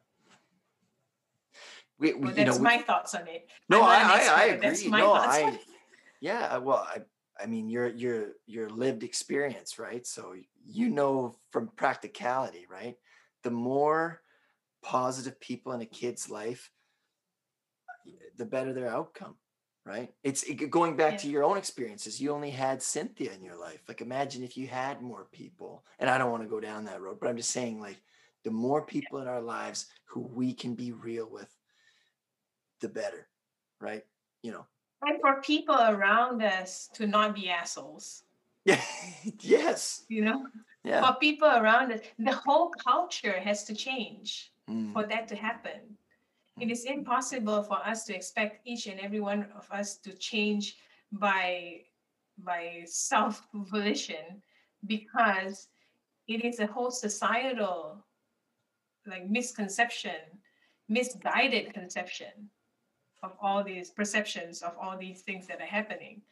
[1.99, 3.49] We, we well, that's you know, my we, thoughts on it.
[3.69, 5.59] No i I, I, agree that's my no i
[6.21, 7.01] yeah well i
[7.41, 10.07] i mean your your your lived experience right?
[10.07, 12.95] So you know from practicality right?
[13.43, 14.21] The more
[14.83, 16.71] positive people in a kid's life,
[18.37, 19.35] the better their outcome,
[19.89, 20.13] right?
[20.23, 21.19] It's it, going back yeah.
[21.19, 22.21] to your own experiences.
[22.21, 23.81] You only had Cynthia in your life.
[23.89, 25.83] Like, imagine if you had more people.
[25.99, 27.97] And I don't want to go down that road, but I'm just saying, like,
[28.45, 31.49] the more people in our lives who we can be real with,
[32.81, 33.29] the better,
[33.81, 34.05] right?
[34.43, 34.67] You know.
[35.03, 38.25] And for people around us to not be assholes.
[38.65, 38.81] Yeah.
[39.41, 40.05] yes.
[40.09, 40.47] You know.
[40.85, 41.07] Yeah.
[41.07, 44.93] For people around us, the whole culture has to change mm.
[44.93, 45.81] for that to happen.
[46.61, 50.77] It is impossible for us to expect each and every one of us to change
[51.13, 51.83] by
[52.45, 54.43] by self volition
[54.87, 55.69] because
[56.29, 58.05] it is a whole societal
[59.07, 60.21] like misconception
[60.89, 62.51] misguided conception
[63.23, 66.23] of all these perceptions of all these things that are happening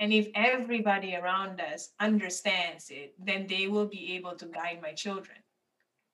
[0.00, 4.92] and if everybody around us understands it then they will be able to guide my
[4.92, 5.38] children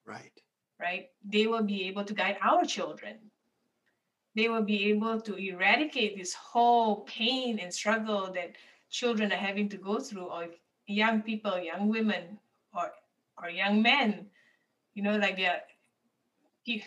[0.04, 0.42] right
[0.80, 1.08] right?
[1.24, 3.27] They will be able to guide our children.
[4.38, 8.52] They will be able to eradicate this whole pain and struggle that
[8.88, 10.46] children are having to go through, or
[10.86, 12.38] young people, young women,
[12.72, 12.92] or
[13.42, 14.30] or young men.
[14.94, 15.62] You know, like they're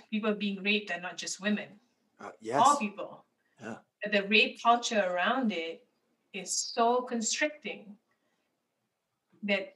[0.10, 1.68] people being raped are not just women.
[2.22, 2.62] Uh, yes.
[2.64, 3.26] All people.
[3.62, 3.76] Yeah.
[4.02, 5.84] But the rape culture around it
[6.32, 7.98] is so constricting
[9.44, 9.76] that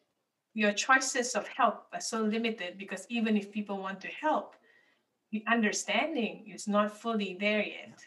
[0.53, 4.55] your choices of help are so limited because even if people want to help,
[5.31, 7.99] the understanding is not fully there yet.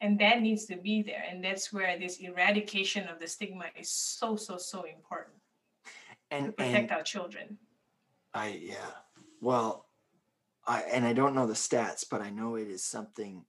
[0.00, 1.24] And that needs to be there.
[1.30, 5.36] And that's where this eradication of the stigma is so, so, so important.
[6.30, 7.58] And to protect and our children.
[8.32, 8.92] I yeah.
[9.40, 9.86] Well,
[10.66, 13.44] I and I don't know the stats, but I know it is something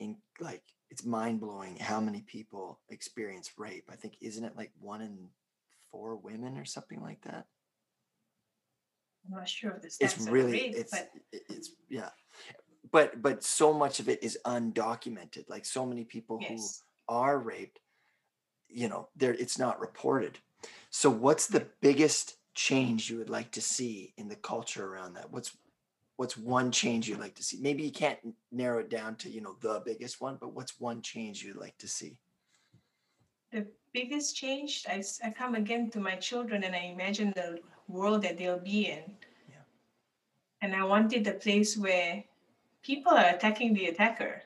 [0.00, 3.84] in like it's mind blowing how many people experience rape.
[3.90, 5.28] I think isn't it like one in
[5.90, 7.46] four women or something like that.
[9.28, 9.96] I'm not sure if.
[10.00, 11.10] It's really it's but...
[11.32, 12.10] it's yeah,
[12.90, 15.48] but but so much of it is undocumented.
[15.48, 16.82] Like so many people yes.
[17.08, 17.80] who are raped,
[18.68, 20.38] you know, there it's not reported.
[20.90, 25.30] So what's the biggest change you would like to see in the culture around that?
[25.30, 25.56] What's
[26.16, 27.58] what's one change you'd like to see?
[27.60, 28.18] Maybe you can't
[28.50, 31.78] narrow it down to you know the biggest one, but what's one change you'd like
[31.78, 32.16] to see?
[33.52, 38.22] The biggest change, I, I come again to my children and I imagine the world
[38.22, 39.02] that they'll be in.
[39.48, 39.64] Yeah.
[40.62, 42.22] And I wanted a place where
[42.82, 44.42] people are attacking the attacker.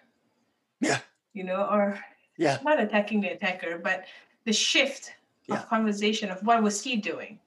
[0.81, 1.01] Yeah.
[1.35, 1.99] You know, or
[2.37, 2.59] yeah.
[2.63, 4.05] not attacking the attacker, but
[4.45, 5.13] the shift
[5.47, 5.57] yeah.
[5.57, 7.39] of conversation of what was he doing?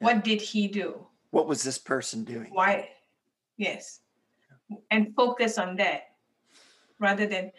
[0.00, 0.06] Yeah.
[0.06, 1.06] What did he do?
[1.30, 2.48] What was this person doing?
[2.52, 2.90] Why?
[3.56, 4.00] Yes.
[4.90, 6.14] And focus on that
[6.98, 7.52] rather than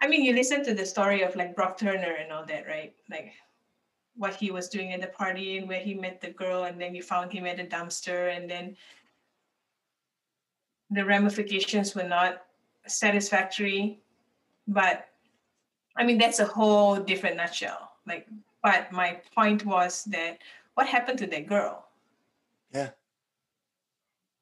[0.00, 2.92] I mean, you listen to the story of like Brock Turner and all that, right?
[3.08, 3.32] Like
[4.16, 6.94] what he was doing at the party and where he met the girl, and then
[6.94, 8.76] you found him at a dumpster, and then
[10.90, 12.42] the ramifications were not
[12.86, 14.00] satisfactory.
[14.68, 15.08] But
[15.96, 17.92] I mean, that's a whole different nutshell.
[18.06, 18.26] Like,
[18.62, 20.38] but my point was that
[20.74, 21.88] what happened to that girl?
[22.72, 22.90] Yeah.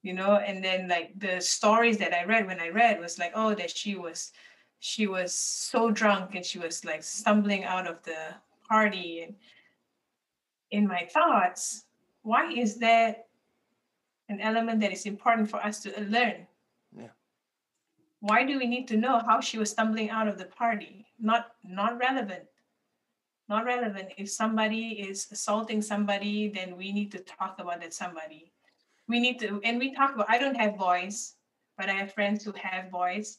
[0.02, 3.32] You know, and then like the stories that I read when I read was like,
[3.34, 4.32] oh, that she was
[4.80, 8.34] she was so drunk and she was like stumbling out of the
[8.66, 9.34] party and
[10.70, 11.84] in my thoughts
[12.22, 13.26] why is that
[14.28, 16.46] an element that is important for us to learn
[16.96, 17.12] yeah
[18.20, 21.06] Why do we need to know how she was stumbling out of the party?
[21.18, 22.44] Not not relevant.
[23.48, 24.12] Not relevant.
[24.16, 28.52] If somebody is assaulting somebody, then we need to talk about that somebody.
[29.08, 30.30] We need to, and we talk about.
[30.30, 31.34] I don't have boys,
[31.76, 33.38] but I have friends who have boys,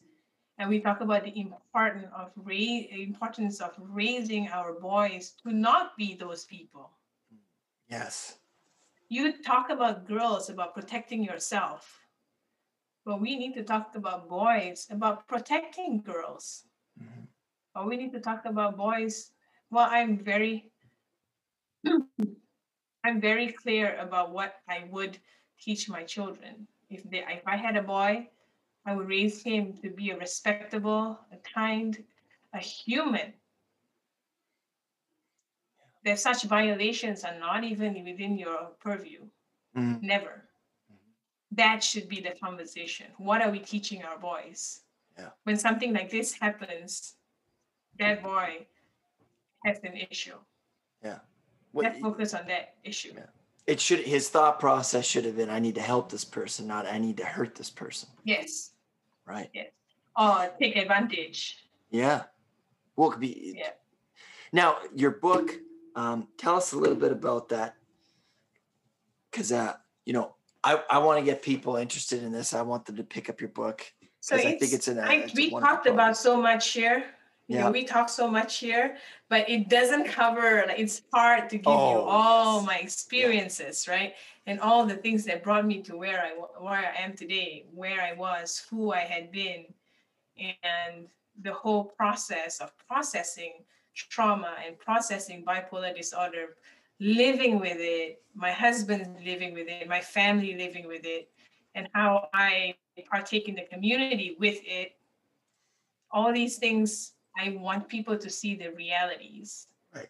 [0.57, 5.95] and we talk about the importance of ra- importance of raising our boys to not
[5.95, 6.89] be those people.
[7.91, 8.37] Yes.
[9.09, 12.01] You talk about girls about protecting yourself
[13.05, 16.63] but we need to talk about boys about protecting girls.
[17.01, 17.25] Mm-hmm.
[17.75, 19.31] Or we need to talk about boys.
[19.69, 20.71] Well, I'm very
[23.03, 25.17] I'm very clear about what I would
[25.59, 26.67] teach my children.
[26.89, 28.29] If they if I had a boy,
[28.85, 32.03] I would raise him to be a respectable, a kind,
[32.53, 33.33] a human.
[36.03, 39.21] That such violations are not even within your purview.
[39.77, 40.05] Mm-hmm.
[40.05, 40.43] Never
[41.51, 43.07] that should be the conversation.
[43.17, 44.81] What are we teaching our boys?
[45.17, 45.29] Yeah.
[45.43, 47.15] When something like this happens,
[47.99, 48.67] that boy
[49.65, 50.37] has an issue.
[51.03, 51.19] Yeah.
[51.73, 53.11] What, Let's focus on that issue.
[53.15, 53.25] Yeah.
[53.67, 56.85] It should his thought process should have been I need to help this person, not
[56.85, 58.09] I need to hurt this person.
[58.23, 58.71] Yes.
[59.25, 59.49] Right.
[59.53, 59.67] Yes.
[60.17, 61.57] Or take advantage.
[61.89, 62.23] Yeah.
[62.95, 63.55] Well, it could be.
[63.57, 63.69] Yeah.
[64.53, 65.53] Now, your book,
[65.95, 67.75] um, tell us a little bit about that.
[69.29, 69.73] Because, uh,
[70.05, 72.53] you know, I, I want to get people interested in this.
[72.53, 73.91] I want them to pick up your book.
[74.19, 74.99] So I think it's an.
[74.99, 77.05] I, we talked about so much here.
[77.47, 77.63] You yeah.
[77.63, 80.63] know, we talk so much here, but it doesn't cover.
[80.67, 82.67] Like, it's hard to give oh, you all yes.
[82.67, 83.93] my experiences, yeah.
[83.93, 84.13] right?
[84.45, 86.29] And all the things that brought me to where I
[86.61, 89.65] where I am today, where I was, who I had been,
[90.37, 91.07] and
[91.41, 93.53] the whole process of processing
[93.93, 96.57] trauma and processing bipolar disorder
[97.01, 101.29] living with it, my husband living with it, my family living with it,
[101.73, 102.75] and how I
[103.09, 104.93] partake in the community with it.
[106.11, 109.67] All these things, I want people to see the realities.
[109.95, 110.09] Right.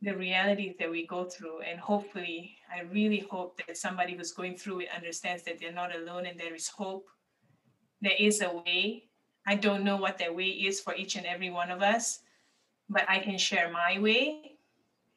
[0.00, 1.60] The realities that we go through.
[1.60, 5.94] And hopefully, I really hope that somebody who's going through it understands that they're not
[5.94, 7.06] alone and there is hope.
[8.00, 9.04] There is a way.
[9.46, 12.20] I don't know what that way is for each and every one of us,
[12.90, 14.56] but I can share my way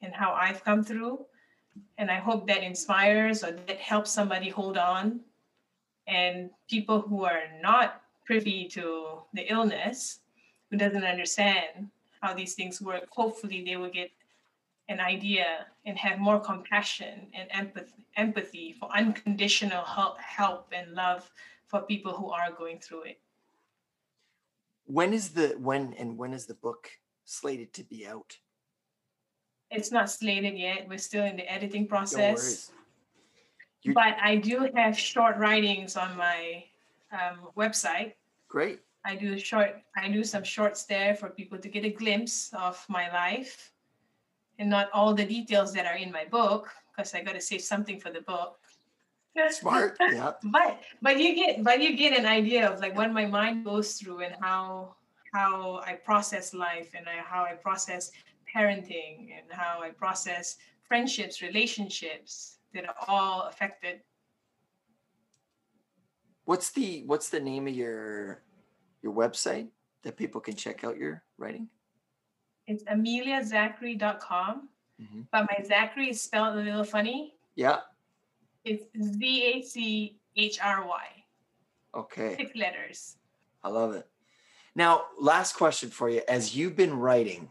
[0.00, 1.26] and how I've come through.
[1.98, 5.20] And I hope that inspires or that helps somebody hold on.
[6.06, 10.20] And people who are not privy to the illness,
[10.70, 14.10] who doesn't understand how these things work, hopefully they will get
[14.88, 21.28] an idea and have more compassion and empathy, empathy for unconditional help, help and love
[21.66, 23.18] for people who are going through it.
[24.86, 26.90] When is the when and when is the book
[27.24, 28.36] slated to be out?
[29.70, 30.86] It's not slated yet.
[30.88, 32.70] We're still in the editing process.
[33.92, 36.64] But I do have short writings on my
[37.12, 38.14] um, website.
[38.48, 38.80] Great.
[39.04, 39.82] I do short.
[39.96, 43.72] I do some shorts there for people to get a glimpse of my life,
[44.58, 47.60] and not all the details that are in my book because I got to save
[47.60, 48.58] something for the book.
[49.50, 49.96] Smart.
[50.00, 50.32] Yeah.
[50.44, 53.94] but but you get but you get an idea of like what my mind goes
[53.94, 54.94] through and how
[55.34, 58.12] how I process life and I, how I process
[58.54, 60.56] parenting and how I process
[60.86, 64.00] friendships, relationships that are all affected.
[66.44, 68.42] What's the what's the name of your
[69.02, 69.68] your website
[70.02, 71.68] that people can check out your writing?
[72.66, 74.68] It's ameliazachry.com.
[75.02, 75.20] Mm-hmm.
[75.32, 77.34] But my Zachry is spelled a little funny.
[77.56, 77.78] Yeah.
[78.64, 81.06] It's Z A C H R Y.
[81.94, 82.36] Okay.
[82.36, 83.16] Six letters.
[83.64, 84.06] I love it.
[84.76, 86.22] Now, last question for you.
[86.28, 87.50] As you've been writing,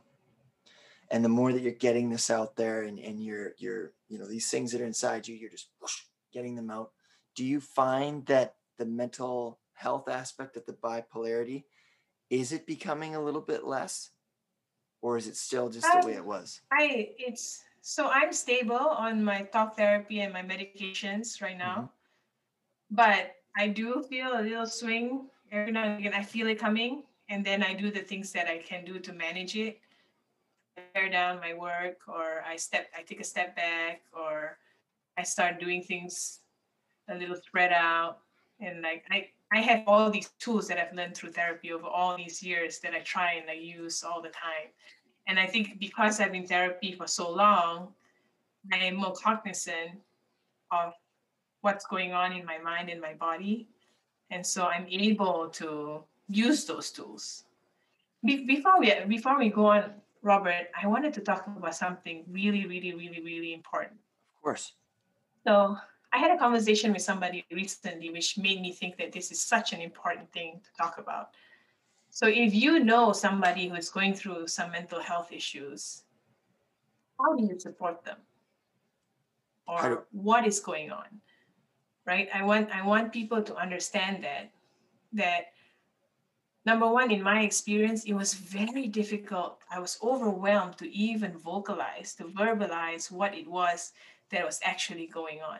[1.13, 4.27] and the more that you're getting this out there and, and you're you're you know
[4.27, 6.01] these things that are inside you you're just whoosh,
[6.33, 6.91] getting them out
[7.35, 11.63] do you find that the mental health aspect of the bipolarity
[12.29, 14.09] is it becoming a little bit less?
[15.01, 16.61] Or is it still just um, the way it was?
[16.71, 21.75] I it's so i'm stable on my talk therapy and my medications right now.
[21.75, 22.95] Mm-hmm.
[22.95, 26.13] but i do feel a little swing every now and again.
[26.13, 27.03] I feel it coming
[27.33, 29.79] and then i do the things that i can do to manage it
[30.93, 34.57] tear down my work or I step I take a step back or
[35.17, 36.39] I start doing things
[37.09, 38.19] a little spread out
[38.59, 42.17] and like I I have all these tools that I've learned through therapy over all
[42.17, 44.73] these years that I try and I use all the time.
[45.27, 47.89] And I think because I've been therapy for so long,
[48.71, 49.91] I am more cognizant
[50.71, 50.93] of
[51.61, 53.67] what's going on in my mind and my body.
[54.31, 56.03] And so I'm able to
[56.35, 57.45] use those tools.
[58.25, 62.65] Be- before we before we go on Robert, I wanted to talk about something really,
[62.65, 63.99] really, really, really important.
[64.35, 64.73] Of course.
[65.45, 65.77] So
[66.13, 69.73] I had a conversation with somebody recently, which made me think that this is such
[69.73, 71.35] an important thing to talk about.
[72.09, 76.03] So, if you know somebody who is going through some mental health issues,
[77.19, 78.17] how do you support them?
[79.67, 81.07] Or what is going on?
[82.05, 82.29] Right?
[82.31, 84.51] I want I want people to understand that
[85.13, 85.53] that
[86.65, 89.59] number one, in my experience, it was very difficult.
[89.71, 93.91] I was overwhelmed to even vocalize, to verbalize what it was
[94.31, 95.59] that was actually going on.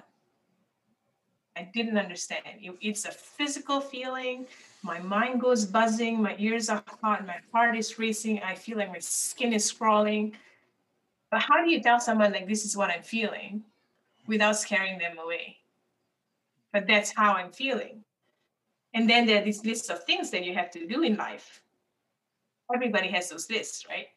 [1.56, 2.43] I didn't understand.
[2.82, 4.47] it's a physical feeling.
[4.82, 8.41] My mind goes buzzing, my ears are hot, my heart is racing.
[8.41, 10.34] I feel like my skin is crawling.
[11.30, 13.64] But how do you tell someone like this is what I'm feeling
[14.28, 15.58] without scaring them away?
[16.72, 18.04] But that's how I'm feeling.
[18.94, 21.62] And then there are these lists of things that you have to do in life.
[22.74, 24.08] Everybody has those lists, right?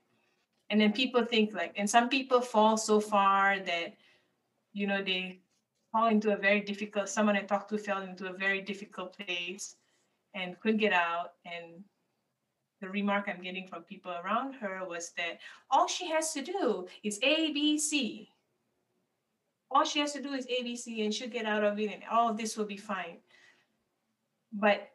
[0.71, 3.97] And then people think like, and some people fall so far that,
[4.73, 5.41] you know, they
[5.93, 9.77] fall into a very difficult, someone I talked to fell into a very difficult place
[10.35, 11.33] and couldn't get out.
[11.47, 11.85] And
[12.81, 15.39] the remark I'm getting from people around her was that
[15.71, 18.29] all she has to do is A, B, C.
[19.71, 21.91] All she has to do is A, B, C, and she'll get out of it,
[21.93, 23.17] and all this will be fine.
[24.59, 24.89] But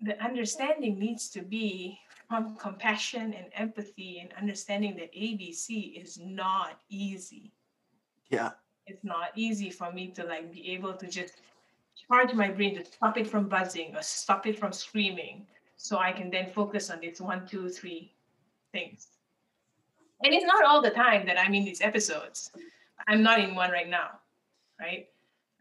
[0.00, 6.80] the understanding needs to be from compassion and empathy and understanding that ABC is not
[6.88, 7.52] easy.
[8.28, 8.50] Yeah.
[8.86, 11.34] It's not easy for me to like be able to just
[12.08, 16.10] charge my brain to stop it from buzzing or stop it from screaming so I
[16.10, 18.12] can then focus on these one, two, three
[18.72, 19.06] things.
[20.24, 22.50] And it's not all the time that I'm in these episodes.
[23.06, 24.18] I'm not in one right now,
[24.80, 25.08] right?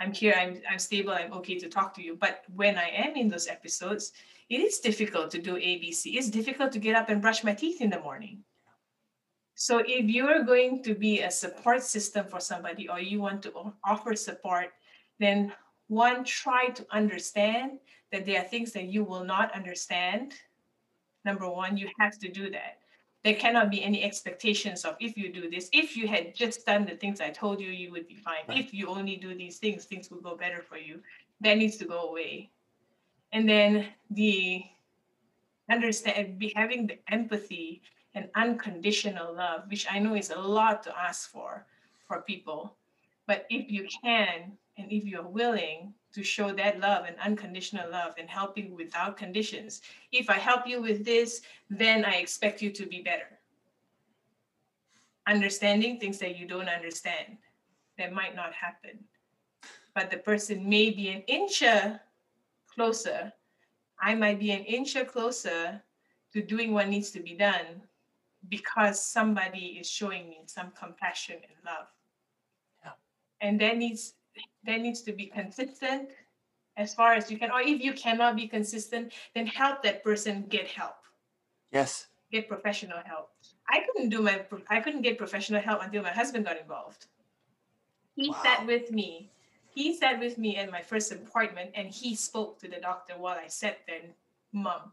[0.02, 2.18] I'm here, I'm, I'm stable, I'm okay to talk to you.
[2.20, 4.14] But when I am in those episodes,
[4.50, 6.16] it is difficult to do ABC.
[6.18, 8.44] It's difficult to get up and brush my teeth in the morning.
[9.54, 13.74] So if you're going to be a support system for somebody or you want to
[13.86, 14.72] offer support,
[15.20, 15.54] then
[15.88, 17.78] one, try to understand
[18.12, 20.34] that there are things that you will not understand.
[21.26, 22.81] Number one, you have to do that
[23.24, 26.86] there cannot be any expectations of if you do this if you had just done
[26.86, 28.44] the things i told you you would be fine.
[28.48, 28.58] Right.
[28.58, 31.02] if you only do these things things will go better for you.
[31.42, 32.52] That needs to go away.
[33.34, 34.64] And then the
[35.70, 37.82] understand be having the empathy
[38.14, 41.66] and unconditional love which i know is a lot to ask for
[42.08, 42.76] for people.
[43.26, 48.14] But if you can and if you're willing to show that love and unconditional love
[48.18, 49.82] and helping without conditions.
[50.12, 53.40] If I help you with this, then I expect you to be better.
[55.28, 57.38] Understanding things that you don't understand
[57.98, 59.00] that might not happen.
[59.94, 61.98] But the person may be an inch uh,
[62.74, 63.32] closer.
[64.00, 65.82] I might be an inch uh, closer
[66.34, 67.82] to doing what needs to be done
[68.50, 71.88] because somebody is showing me some compassion and love.
[72.84, 72.92] Yeah.
[73.42, 74.14] And that needs
[74.64, 76.10] there needs to be consistent
[76.78, 80.46] as far as you can or if you cannot be consistent then help that person
[80.50, 80.96] get help.
[81.72, 82.08] Yes.
[82.32, 83.30] Get professional help.
[83.70, 87.08] I couldn't do my i couldn't get professional help until my husband got involved.
[88.16, 88.42] He wow.
[88.44, 89.32] sat with me.
[89.74, 93.38] He sat with me at my first appointment and he spoke to the doctor while
[93.38, 94.02] i sat there
[94.54, 94.92] mom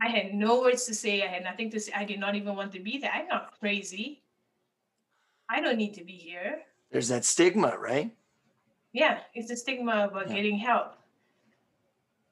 [0.00, 1.22] i had no words to say.
[1.22, 1.92] I had nothing to say.
[1.94, 3.12] I did not even want to be there.
[3.12, 4.22] I'm not crazy.
[5.48, 6.62] I don't need to be here
[6.94, 8.14] there's that stigma, right?
[8.92, 10.36] Yeah, it's a stigma about yeah.
[10.36, 10.94] getting help.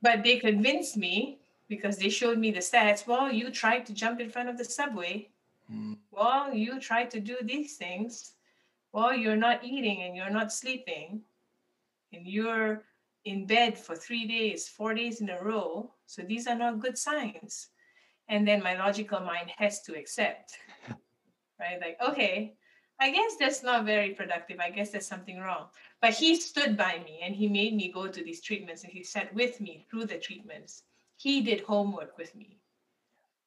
[0.00, 3.04] But they convinced me because they showed me the stats.
[3.04, 5.30] Well, you tried to jump in front of the subway.
[5.68, 5.96] Mm.
[6.12, 8.34] Well, you tried to do these things.
[8.92, 11.22] Well, you're not eating and you're not sleeping.
[12.12, 12.84] And you're
[13.24, 15.90] in bed for three days, four days in a row.
[16.06, 17.66] So these are not good signs.
[18.28, 20.56] And then my logical mind has to accept,
[21.58, 21.80] right?
[21.80, 22.54] Like, okay,
[23.03, 24.61] I guess that's not very productive.
[24.61, 25.66] I guess there's something wrong.
[26.00, 29.03] But he stood by me and he made me go to these treatments and he
[29.03, 30.84] sat with me through the treatments.
[31.16, 32.61] He did homework with me.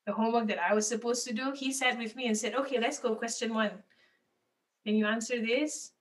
[0.05, 2.81] The homework that I was supposed to do, he sat with me and said, okay,
[2.81, 3.15] let's go.
[3.15, 3.71] Question one.
[4.85, 5.91] Can you answer this?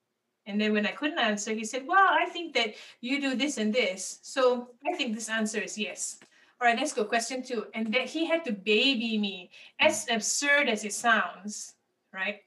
[0.45, 3.57] And then when I couldn't answer, he said, well, I think that you do this
[3.57, 4.19] and this.
[4.21, 6.19] So I think this answer is yes.
[6.59, 7.05] All right, let's go.
[7.05, 7.67] Question two.
[7.73, 9.49] And that he had to baby me,
[9.79, 11.75] as absurd as it sounds,
[12.13, 12.41] right?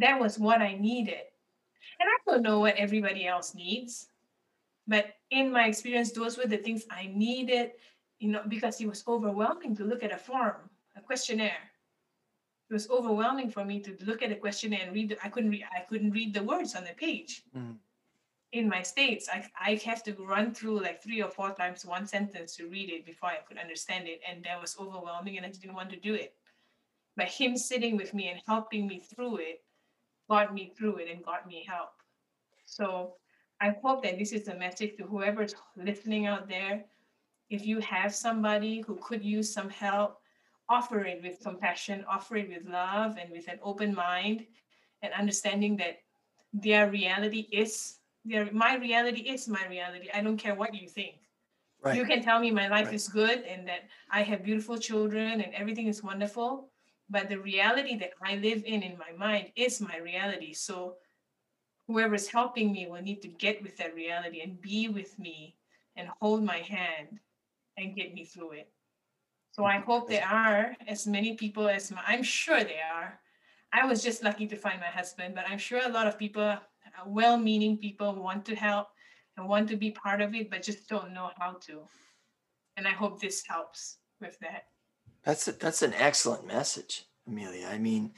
[0.00, 1.26] That was what I needed.
[2.00, 4.08] And I don't know what everybody else needs,
[4.86, 7.72] but in my experience, those were the things I needed,
[8.18, 11.64] you know, because it was overwhelming to look at a form, a questionnaire.
[12.70, 15.10] It was overwhelming for me to look at a questionnaire and read.
[15.10, 15.64] The, I couldn't read.
[15.74, 17.42] I couldn't read the words on the page.
[17.56, 17.76] Mm.
[18.52, 22.06] In my states, I I have to run through like three or four times one
[22.06, 25.50] sentence to read it before I could understand it, and that was overwhelming, and I
[25.50, 26.34] didn't want to do it.
[27.16, 29.62] But him sitting with me and helping me through it
[30.28, 31.90] got me through it and got me help.
[32.66, 33.14] So
[33.60, 36.84] I hope that this is a message to whoever's listening out there.
[37.50, 40.20] If you have somebody who could use some help,
[40.68, 44.46] offer it with compassion, offer it with love and with an open mind
[45.02, 45.98] and understanding that
[46.52, 50.08] their reality is their my reality is my reality.
[50.12, 51.16] I don't care what you think.
[51.82, 51.96] Right.
[51.96, 52.94] You can tell me my life Right.
[52.94, 56.67] is good and that I have beautiful children and everything is wonderful,
[57.10, 60.52] but the reality that I live in in my mind is my reality.
[60.52, 60.96] So
[61.86, 65.56] whoever's helping me will need to get with that reality and be with me
[65.96, 67.18] and hold my hand
[67.76, 68.68] and get me through it.
[69.52, 73.18] So I hope there are as many people as my, I'm sure there are.
[73.72, 76.42] I was just lucky to find my husband, but I'm sure a lot of people,
[76.42, 76.58] uh,
[77.06, 78.88] well-meaning people, want to help
[79.36, 81.80] and want to be part of it, but just don't know how to.
[82.76, 84.64] And I hope this helps with that.
[85.28, 87.68] That's a, that's an excellent message, Amelia.
[87.70, 88.12] I mean,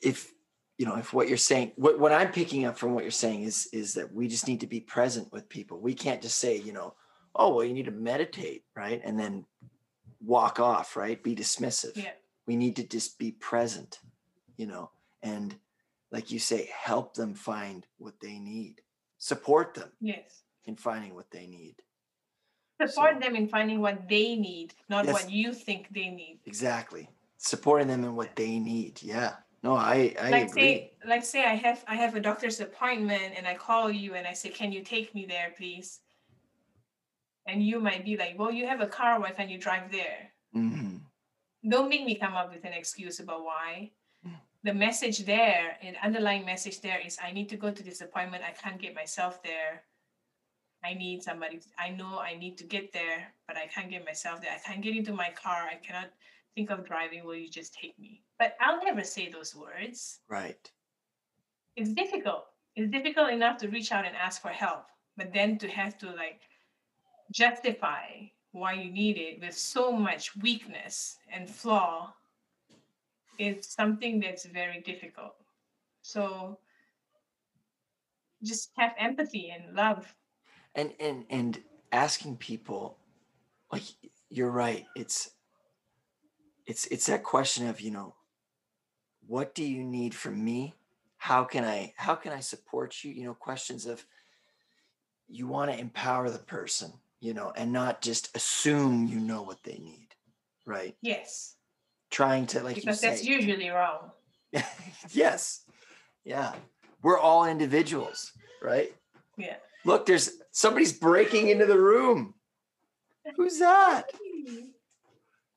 [0.00, 0.32] if
[0.78, 3.42] you know, if what you're saying, what what I'm picking up from what you're saying
[3.42, 5.80] is is that we just need to be present with people.
[5.80, 6.94] We can't just say, you know,
[7.34, 9.44] oh well, you need to meditate, right, and then
[10.24, 11.20] walk off, right?
[11.20, 11.96] Be dismissive.
[11.96, 12.12] Yeah.
[12.46, 13.98] We need to just be present,
[14.56, 14.92] you know,
[15.24, 15.56] and
[16.12, 18.80] like you say, help them find what they need,
[19.18, 20.44] support them Yes.
[20.66, 21.82] in finding what they need.
[22.88, 25.14] Support So- them in finding what they need, not Yes.
[25.14, 26.40] what you think they need.
[26.46, 27.08] Exactly.
[27.38, 29.02] Supporting them in what they need.
[29.02, 29.36] Yeah.
[29.62, 30.62] No, I I like agree.
[30.62, 34.26] say like say I have I have a doctor's appointment and I call you and
[34.26, 36.00] I say, Can you take me there, please?
[37.46, 40.32] And you might be like, Well, you have a car, why can't you drive there?
[40.54, 41.00] Mhm.
[41.68, 43.92] Don't make me come up with an excuse about why.
[44.26, 44.36] Mm.
[44.64, 48.42] The message there, an underlying message there is I need to go to this appointment.
[48.44, 49.84] I can't get myself there.
[50.84, 51.60] I need somebody.
[51.78, 54.52] I know I need to get there, but I can't get myself there.
[54.52, 55.68] I can't get into my car.
[55.70, 56.10] I cannot
[56.54, 57.24] think of driving.
[57.24, 58.22] Will you just take me?
[58.38, 60.70] But I'll never say those words Right.
[61.76, 62.46] it's difficult.
[62.74, 66.10] It's difficult enough to reach out and ask for help, but then to have to
[66.10, 66.40] like
[67.30, 68.06] justify
[68.52, 72.12] why you need it with so much weakness and flaw
[73.38, 75.34] is something that's very difficult.
[76.02, 76.58] So
[78.42, 80.12] just have empathy and love.
[80.74, 82.98] And and and asking people
[83.70, 83.82] like
[84.30, 84.86] you're right.
[84.96, 85.30] It's
[86.66, 88.14] it's it's that question of, you know,
[89.26, 90.74] what do you need from me?
[91.18, 93.12] How can I how can I support you?
[93.12, 94.04] You know, questions of
[95.28, 99.62] you want to empower the person, you know, and not just assume you know what
[99.64, 100.08] they need.
[100.64, 100.96] Right?
[101.02, 101.56] Yes,
[102.12, 104.10] Trying to like because that's say, usually wrong.
[105.10, 105.64] yes.
[106.24, 106.52] Yeah.
[107.02, 108.94] We're all individuals, right?
[109.38, 109.56] Yeah.
[109.84, 112.34] Look, there's somebody's breaking into the room.
[113.36, 114.10] Who's that?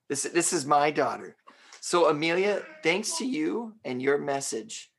[0.08, 1.36] This this is my daughter.
[1.80, 4.90] So Amelia, thanks to you and your message,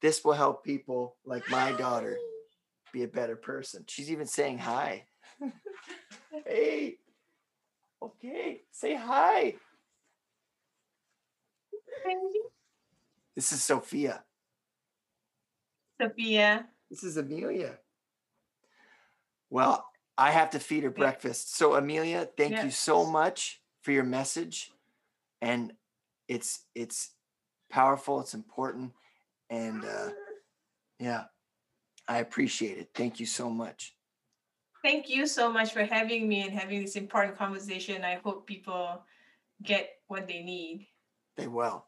[0.00, 2.16] this will help people like my daughter
[2.92, 3.84] be a better person.
[3.88, 5.06] She's even saying hi.
[6.46, 6.98] hey.
[8.02, 9.54] Okay, say hi.
[13.34, 14.24] This is Sophia.
[16.00, 17.78] Sophia, This is Amelia.
[19.52, 19.86] Well,
[20.16, 21.56] I have to feed her breakfast.
[21.56, 22.64] So Amelia, thank Yeah.
[22.64, 24.72] you so much for your message.
[25.42, 25.74] And
[26.26, 27.10] it's it's
[27.68, 28.92] powerful, it's important.
[29.50, 30.10] And uh
[30.98, 31.24] yeah,
[32.08, 32.90] I appreciate it.
[32.94, 33.94] Thank you so much.
[34.82, 38.02] thank you so much for having me and having this important conversation.
[38.04, 39.04] I hope people
[39.62, 40.88] get what they need.
[41.36, 41.84] They will.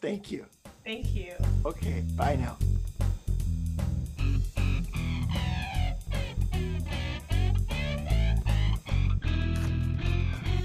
[0.00, 0.46] Thank you.
[0.84, 1.34] Thank you.
[1.64, 2.56] Okay, bye now.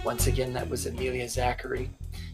[0.04, 1.88] Once again, that was Amelia Zachry.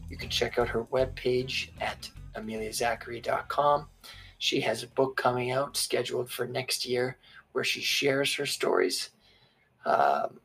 [0.10, 3.88] You can check out her webpage at ameliazachry.com.
[4.40, 7.18] She has a book coming out scheduled for next year
[7.52, 9.12] where she shares her stories.
[9.86, 10.40] Um,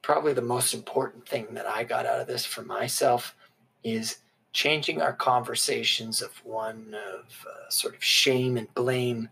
[0.00, 3.34] probably the most important thing that I got out of this for myself
[3.82, 4.18] is
[4.52, 9.28] changing our conversations of one of uh, sort of shame and blame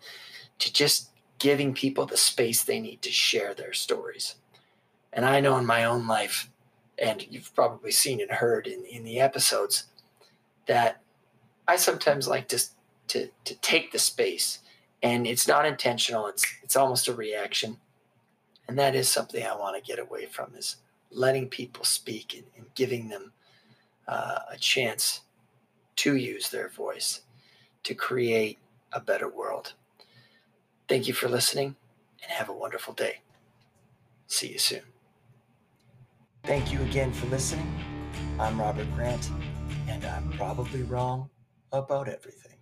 [0.59, 4.35] to just giving people the space they need to share their stories.
[5.15, 6.51] And I know in my own life,
[6.99, 9.85] and you've probably seen and heard in, in the episodes,
[10.67, 11.01] that
[11.67, 12.63] I sometimes like to,
[13.09, 14.59] to, to take the space.
[15.03, 17.79] And it's not intentional, it's, it's almost a reaction.
[18.67, 20.77] And that is something I want to get away from is
[21.11, 23.33] letting people speak and, and giving them
[24.09, 25.21] uh, a chance
[25.97, 27.21] to use their voice
[27.85, 28.59] to create
[28.93, 29.75] a better world.
[30.89, 31.77] Thank you for listening
[32.23, 33.21] and have a wonderful day.
[34.27, 34.94] See you soon.
[36.45, 37.73] Thank you again for listening.
[38.39, 39.31] I'm Robert Grant,
[39.89, 41.31] and I'm probably wrong
[41.73, 42.54] about everything.